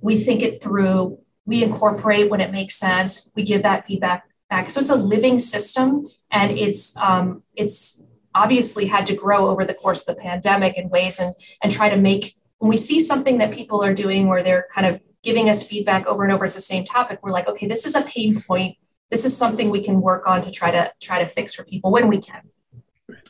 We 0.00 0.16
think 0.16 0.42
it 0.42 0.62
through. 0.62 1.18
We 1.44 1.64
incorporate 1.64 2.30
when 2.30 2.40
it 2.40 2.52
makes 2.52 2.76
sense. 2.76 3.30
We 3.34 3.44
give 3.44 3.64
that 3.64 3.84
feedback 3.84 4.24
back. 4.48 4.70
So 4.70 4.80
it's 4.80 4.90
a 4.90 4.96
living 4.96 5.40
system, 5.40 6.06
and 6.30 6.52
it's 6.52 6.96
um, 6.96 7.42
it's 7.56 8.04
obviously 8.36 8.86
had 8.86 9.04
to 9.08 9.16
grow 9.16 9.48
over 9.48 9.64
the 9.64 9.74
course 9.74 10.08
of 10.08 10.14
the 10.14 10.22
pandemic 10.22 10.78
in 10.78 10.88
ways 10.90 11.18
and 11.18 11.34
and 11.64 11.72
try 11.72 11.90
to 11.90 11.96
make 11.96 12.36
when 12.58 12.68
we 12.68 12.76
see 12.76 13.00
something 13.00 13.38
that 13.38 13.52
people 13.52 13.82
are 13.82 13.92
doing 13.92 14.28
where 14.28 14.44
they're 14.44 14.68
kind 14.72 14.86
of 14.86 15.00
giving 15.24 15.48
us 15.48 15.66
feedback 15.66 16.06
over 16.06 16.22
and 16.22 16.32
over 16.32 16.44
it's 16.44 16.54
the 16.54 16.60
same 16.60 16.84
topic 16.84 17.18
we're 17.20 17.32
like 17.32 17.48
okay 17.48 17.66
this 17.66 17.84
is 17.84 17.96
a 17.96 18.02
pain 18.02 18.40
point 18.40 18.76
this 19.10 19.24
is 19.24 19.36
something 19.36 19.68
we 19.68 19.82
can 19.82 20.00
work 20.00 20.28
on 20.28 20.40
to 20.40 20.52
try 20.52 20.70
to 20.70 20.92
try 21.00 21.18
to 21.18 21.26
fix 21.26 21.52
for 21.52 21.64
people 21.64 21.90
when 21.90 22.06
we 22.06 22.20
can 22.20 22.40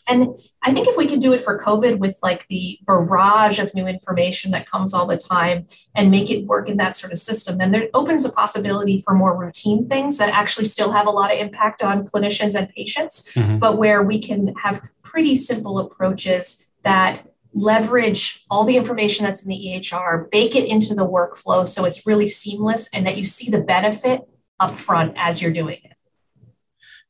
and 0.08 0.28
I 0.62 0.72
think 0.72 0.88
if 0.88 0.96
we 0.96 1.06
could 1.06 1.20
do 1.20 1.32
it 1.32 1.40
for 1.40 1.58
COVID 1.58 1.98
with 1.98 2.18
like 2.22 2.46
the 2.48 2.78
barrage 2.86 3.58
of 3.58 3.74
new 3.74 3.86
information 3.86 4.50
that 4.50 4.66
comes 4.66 4.92
all 4.92 5.06
the 5.06 5.16
time 5.16 5.66
and 5.94 6.10
make 6.10 6.30
it 6.30 6.46
work 6.46 6.68
in 6.68 6.76
that 6.76 6.96
sort 6.96 7.12
of 7.12 7.18
system, 7.18 7.58
then 7.58 7.72
there 7.72 7.88
opens 7.94 8.24
a 8.24 8.32
possibility 8.32 8.98
for 8.98 9.14
more 9.14 9.36
routine 9.36 9.88
things 9.88 10.18
that 10.18 10.34
actually 10.34 10.66
still 10.66 10.92
have 10.92 11.06
a 11.06 11.10
lot 11.10 11.32
of 11.32 11.38
impact 11.38 11.82
on 11.82 12.06
clinicians 12.06 12.54
and 12.54 12.68
patients, 12.70 13.32
mm-hmm. 13.34 13.58
but 13.58 13.78
where 13.78 14.02
we 14.02 14.20
can 14.20 14.54
have 14.56 14.82
pretty 15.02 15.34
simple 15.34 15.78
approaches 15.78 16.70
that 16.82 17.26
leverage 17.52 18.44
all 18.50 18.64
the 18.64 18.76
information 18.76 19.24
that's 19.24 19.44
in 19.44 19.48
the 19.48 19.56
EHR, 19.56 20.30
bake 20.30 20.54
it 20.54 20.68
into 20.68 20.94
the 20.94 21.06
workflow 21.06 21.66
so 21.66 21.84
it's 21.84 22.06
really 22.06 22.28
seamless 22.28 22.88
and 22.94 23.06
that 23.06 23.16
you 23.16 23.24
see 23.24 23.50
the 23.50 23.60
benefit 23.60 24.22
upfront 24.60 25.14
as 25.16 25.42
you're 25.42 25.52
doing 25.52 25.78
it. 25.82 25.96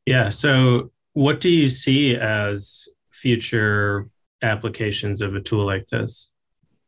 Yeah. 0.06 0.30
So 0.30 0.90
what 1.20 1.38
do 1.38 1.50
you 1.50 1.68
see 1.68 2.16
as 2.16 2.88
future 3.10 4.08
applications 4.40 5.20
of 5.20 5.34
a 5.34 5.40
tool 5.40 5.66
like 5.66 5.86
this? 5.88 6.30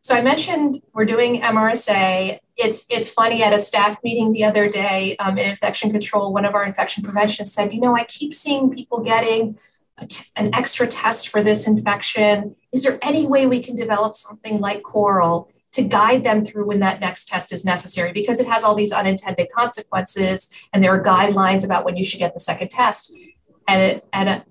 So 0.00 0.14
I 0.14 0.22
mentioned 0.22 0.80
we're 0.94 1.04
doing 1.04 1.42
MRSA. 1.42 2.38
It's 2.56 2.86
it's 2.88 3.10
funny 3.10 3.42
at 3.42 3.52
a 3.52 3.58
staff 3.58 3.98
meeting 4.02 4.32
the 4.32 4.44
other 4.44 4.70
day 4.70 5.16
um, 5.18 5.36
in 5.36 5.50
infection 5.50 5.90
control. 5.90 6.32
One 6.32 6.46
of 6.46 6.54
our 6.54 6.64
infection 6.64 7.02
preventionists 7.02 7.54
said, 7.54 7.74
"You 7.74 7.80
know, 7.82 7.94
I 7.94 8.04
keep 8.04 8.32
seeing 8.32 8.74
people 8.74 9.00
getting 9.02 9.58
an 10.34 10.54
extra 10.54 10.86
test 10.86 11.28
for 11.28 11.42
this 11.42 11.68
infection. 11.68 12.56
Is 12.72 12.84
there 12.84 12.98
any 13.02 13.26
way 13.26 13.44
we 13.46 13.60
can 13.62 13.74
develop 13.74 14.14
something 14.14 14.60
like 14.60 14.82
Coral 14.82 15.50
to 15.72 15.82
guide 15.82 16.24
them 16.24 16.42
through 16.42 16.66
when 16.66 16.80
that 16.80 17.00
next 17.00 17.28
test 17.28 17.52
is 17.52 17.66
necessary? 17.66 18.12
Because 18.12 18.40
it 18.40 18.48
has 18.48 18.64
all 18.64 18.74
these 18.74 18.92
unintended 18.92 19.48
consequences, 19.54 20.68
and 20.72 20.82
there 20.82 20.94
are 20.94 21.04
guidelines 21.04 21.66
about 21.66 21.84
when 21.84 21.96
you 21.96 22.02
should 22.02 22.18
get 22.18 22.32
the 22.32 22.40
second 22.40 22.70
test." 22.70 23.14
And 23.68 23.82
it, 23.82 24.04
and 24.12 24.28
it, 24.28 24.42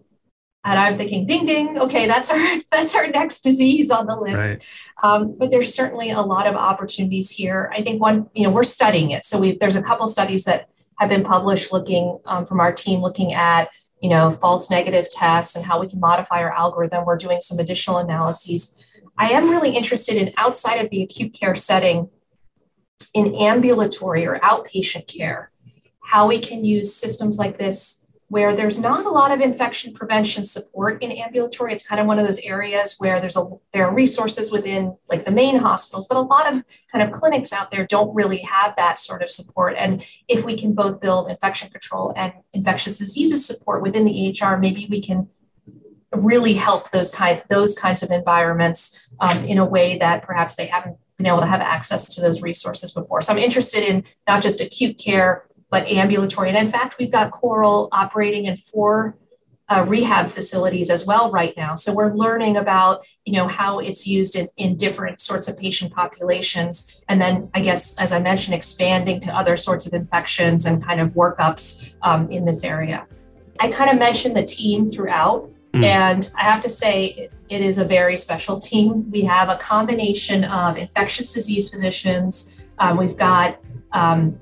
and 0.64 0.80
I'm 0.80 0.98
thinking, 0.98 1.26
ding 1.26 1.46
ding, 1.46 1.78
okay, 1.78 2.08
that's 2.08 2.30
our 2.30 2.40
that's 2.72 2.96
our 2.96 3.08
next 3.08 3.42
disease 3.42 3.92
on 3.92 4.06
the 4.06 4.16
list. 4.16 4.60
Right. 4.60 4.68
Um, 5.04 5.36
but 5.38 5.50
there's 5.50 5.74
certainly 5.74 6.12
a 6.12 6.22
lot 6.22 6.46
of 6.48 6.56
opportunities 6.56 7.32
here. 7.32 7.72
I 7.76 7.82
think 7.82 8.00
one, 8.00 8.30
you 8.34 8.44
know, 8.44 8.52
we're 8.52 8.64
studying 8.64 9.12
it. 9.12 9.26
So 9.26 9.40
we 9.40 9.58
there's 9.58 9.76
a 9.76 9.82
couple 9.82 10.08
studies 10.08 10.44
that 10.44 10.70
have 11.00 11.10
been 11.10 11.24
published 11.24 11.74
looking 11.74 12.20
um, 12.26 12.46
from 12.46 12.60
our 12.60 12.72
team 12.72 13.02
looking 13.02 13.34
at 13.34 13.70
you 14.02 14.10
know 14.10 14.30
false 14.30 14.70
negative 14.70 15.08
tests 15.10 15.56
and 15.56 15.66
how 15.66 15.80
we 15.80 15.88
can 15.88 16.00
modify 16.00 16.42
our 16.42 16.54
algorithm. 16.54 17.06
We're 17.06 17.18
doing 17.18 17.42
some 17.42 17.60
additional 17.60 17.98
analyses. 17.98 18.88
I 19.18 19.32
am 19.32 19.50
really 19.50 19.76
interested 19.76 20.16
in 20.16 20.34
outside 20.38 20.84
of 20.84 20.90
the 20.90 21.04
acute 21.04 21.34
care 21.34 21.56
setting, 21.56 22.10
in 23.14 23.36
ambulatory 23.36 24.26
or 24.26 24.38
outpatient 24.40 25.08
care, 25.08 25.52
how 26.04 26.28
we 26.28 26.40
can 26.40 26.64
use 26.64 26.96
systems 26.96 27.38
like 27.38 27.58
this 27.58 28.06
where 28.32 28.56
there's 28.56 28.80
not 28.80 29.06
a 29.06 29.10
lot 29.10 29.30
of 29.30 29.42
infection 29.42 29.94
prevention 29.94 30.42
support 30.42 31.04
in 31.04 31.12
ambulatory. 31.12 31.74
It's 31.74 31.86
kind 31.86 32.00
of 32.00 32.08
one 32.08 32.18
of 32.18 32.24
those 32.24 32.40
areas 32.40 32.96
where 32.98 33.20
there's 33.20 33.36
a 33.36 33.44
there 33.74 33.86
are 33.86 33.94
resources 33.94 34.54
within 34.54 34.96
like 35.10 35.26
the 35.26 35.32
main 35.32 35.58
hospitals, 35.58 36.08
but 36.08 36.16
a 36.16 36.22
lot 36.22 36.50
of 36.50 36.64
kind 36.90 37.06
of 37.06 37.12
clinics 37.12 37.52
out 37.52 37.72
there 37.72 37.86
don't 37.86 38.16
really 38.16 38.38
have 38.38 38.74
that 38.78 39.00
sort 39.00 39.22
of 39.22 39.30
support. 39.30 39.76
And 39.78 40.02
if 40.30 40.46
we 40.46 40.56
can 40.58 40.72
both 40.72 41.02
build 41.02 41.30
infection 41.30 41.70
control 41.72 42.14
and 42.16 42.32
infectious 42.54 43.00
diseases 43.00 43.46
support 43.46 43.84
within 43.84 44.06
the 44.06 44.14
EHR, 44.14 44.58
maybe 44.62 44.88
we 44.90 45.02
can 45.02 45.28
really 46.14 46.54
help 46.54 46.90
those 46.92 47.14
kind 47.14 47.44
those 47.50 47.78
kinds 47.78 48.02
of 48.02 48.12
environments 48.12 49.14
um, 49.20 49.44
in 49.44 49.58
a 49.58 49.66
way 49.66 49.98
that 49.98 50.24
perhaps 50.24 50.56
they 50.56 50.68
haven't 50.68 50.96
been 51.18 51.28
able 51.28 51.42
to 51.42 51.48
have 51.48 51.60
access 51.60 52.16
to 52.16 52.22
those 52.22 52.42
resources 52.42 52.94
before. 52.94 53.20
So 53.20 53.34
I'm 53.34 53.40
interested 53.40 53.84
in 53.84 54.06
not 54.26 54.42
just 54.42 54.62
acute 54.62 54.98
care 54.98 55.44
but 55.72 55.88
ambulatory. 55.88 56.50
And 56.50 56.58
in 56.58 56.70
fact, 56.70 56.98
we've 57.00 57.12
got 57.12 57.32
Coral 57.32 57.90
operating 57.92 58.46
in 58.46 58.58
four 58.58 59.18
uh, 59.70 59.86
rehab 59.88 60.30
facilities 60.30 60.92
as 60.92 61.08
well 61.08 61.32
right 61.32 61.56
now. 61.56 61.76
So 61.76 61.94
we're 61.94 62.14
learning 62.14 62.58
about, 62.58 63.06
you 63.24 63.34
know, 63.34 63.48
how 63.48 63.80
it's 63.80 64.06
used 64.06 64.36
in, 64.36 64.50
in 64.58 64.76
different 64.76 65.22
sorts 65.22 65.48
of 65.48 65.58
patient 65.58 65.94
populations. 65.94 67.02
And 67.08 67.22
then 67.22 67.50
I 67.54 67.62
guess, 67.62 67.98
as 67.98 68.12
I 68.12 68.20
mentioned, 68.20 68.54
expanding 68.54 69.22
to 69.22 69.34
other 69.34 69.56
sorts 69.56 69.88
of 69.88 69.94
infections 69.94 70.66
and 70.66 70.84
kind 70.84 71.00
of 71.00 71.12
workups 71.12 71.96
um, 72.02 72.26
in 72.26 72.44
this 72.44 72.66
area. 72.66 73.08
I 73.62 73.72
kind 73.72 73.90
of 73.90 73.98
mentioned 73.98 74.36
the 74.36 74.44
team 74.44 74.90
throughout. 74.90 75.50
Mm. 75.74 75.86
And 75.86 76.32
I 76.38 76.44
have 76.44 76.62
to 76.64 76.70
say, 76.70 77.30
it 77.48 77.62
is 77.62 77.78
a 77.78 77.86
very 77.86 78.18
special 78.18 78.58
team. 78.58 79.10
We 79.10 79.22
have 79.22 79.48
a 79.48 79.58
combination 79.58 80.44
of 80.44 80.78
infectious 80.78 81.34
disease 81.34 81.70
physicians. 81.70 82.62
Um, 82.80 82.98
we've 82.98 83.16
got 83.16 83.58
um, 83.94 84.38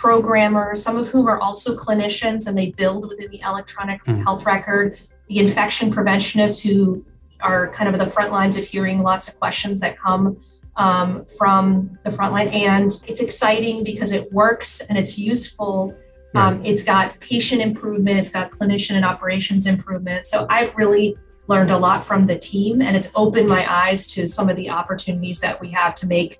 programmers, 0.00 0.82
some 0.82 0.96
of 0.96 1.08
whom 1.08 1.28
are 1.28 1.38
also 1.38 1.76
clinicians 1.76 2.48
and 2.48 2.56
they 2.56 2.70
build 2.70 3.06
within 3.06 3.30
the 3.30 3.40
electronic 3.40 4.02
mm. 4.06 4.22
health 4.24 4.46
record, 4.46 4.98
the 5.28 5.38
infection 5.38 5.90
preventionists 5.90 6.62
who 6.62 7.04
are 7.42 7.68
kind 7.68 7.86
of 7.86 7.98
the 7.98 8.06
front 8.06 8.32
lines 8.32 8.56
of 8.56 8.64
hearing 8.64 9.02
lots 9.02 9.28
of 9.28 9.38
questions 9.38 9.78
that 9.80 9.98
come 9.98 10.40
um, 10.76 11.26
from 11.38 11.98
the 12.02 12.10
front 12.10 12.32
line. 12.32 12.48
And 12.48 12.90
it's 13.06 13.20
exciting 13.20 13.84
because 13.84 14.12
it 14.12 14.32
works 14.32 14.80
and 14.80 14.96
it's 14.96 15.18
useful. 15.18 15.94
Um, 16.34 16.64
it's 16.64 16.82
got 16.82 17.20
patient 17.20 17.60
improvement, 17.60 18.18
it's 18.20 18.30
got 18.30 18.50
clinician 18.52 18.96
and 18.96 19.04
operations 19.04 19.66
improvement. 19.66 20.26
So 20.26 20.46
I've 20.48 20.74
really 20.76 21.14
learned 21.46 21.72
a 21.72 21.76
lot 21.76 22.06
from 22.06 22.24
the 22.24 22.38
team 22.38 22.80
and 22.80 22.96
it's 22.96 23.12
opened 23.14 23.50
my 23.50 23.70
eyes 23.70 24.06
to 24.14 24.26
some 24.26 24.48
of 24.48 24.56
the 24.56 24.70
opportunities 24.70 25.40
that 25.40 25.60
we 25.60 25.70
have 25.72 25.94
to 25.96 26.06
make 26.06 26.38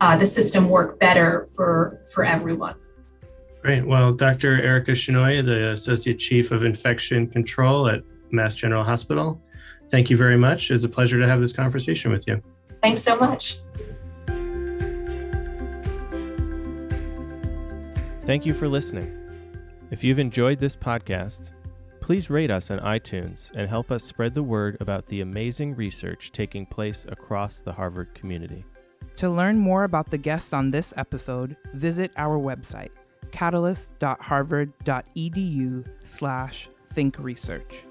uh, 0.00 0.16
the 0.16 0.24
system 0.24 0.70
work 0.70 0.98
better 0.98 1.46
for, 1.54 2.00
for 2.10 2.24
everyone. 2.24 2.76
Great. 3.62 3.86
Well, 3.86 4.12
Dr. 4.12 4.60
Erica 4.60 4.90
Shenoy, 4.90 5.44
the 5.44 5.70
Associate 5.70 6.18
Chief 6.18 6.50
of 6.50 6.64
Infection 6.64 7.28
Control 7.28 7.88
at 7.88 8.02
Mass 8.32 8.56
General 8.56 8.82
Hospital, 8.82 9.40
thank 9.88 10.10
you 10.10 10.16
very 10.16 10.36
much. 10.36 10.72
It's 10.72 10.82
a 10.82 10.88
pleasure 10.88 11.20
to 11.20 11.28
have 11.28 11.40
this 11.40 11.52
conversation 11.52 12.10
with 12.10 12.26
you. 12.26 12.42
Thanks 12.82 13.02
so 13.02 13.16
much. 13.20 13.58
Thank 18.26 18.44
you 18.44 18.52
for 18.52 18.66
listening. 18.66 19.16
If 19.92 20.02
you've 20.02 20.18
enjoyed 20.18 20.58
this 20.58 20.74
podcast, 20.74 21.52
please 22.00 22.30
rate 22.30 22.50
us 22.50 22.68
on 22.68 22.80
iTunes 22.80 23.52
and 23.54 23.68
help 23.68 23.92
us 23.92 24.02
spread 24.02 24.34
the 24.34 24.42
word 24.42 24.76
about 24.80 25.06
the 25.06 25.20
amazing 25.20 25.76
research 25.76 26.32
taking 26.32 26.66
place 26.66 27.06
across 27.08 27.62
the 27.62 27.72
Harvard 27.72 28.12
community. 28.12 28.64
To 29.16 29.30
learn 29.30 29.58
more 29.58 29.84
about 29.84 30.10
the 30.10 30.18
guests 30.18 30.52
on 30.52 30.72
this 30.72 30.92
episode, 30.96 31.56
visit 31.74 32.12
our 32.16 32.38
website 32.38 32.90
catalyst.harvard.edu 33.32 35.88
slash 36.02 36.68
think 36.92 37.18
research. 37.18 37.82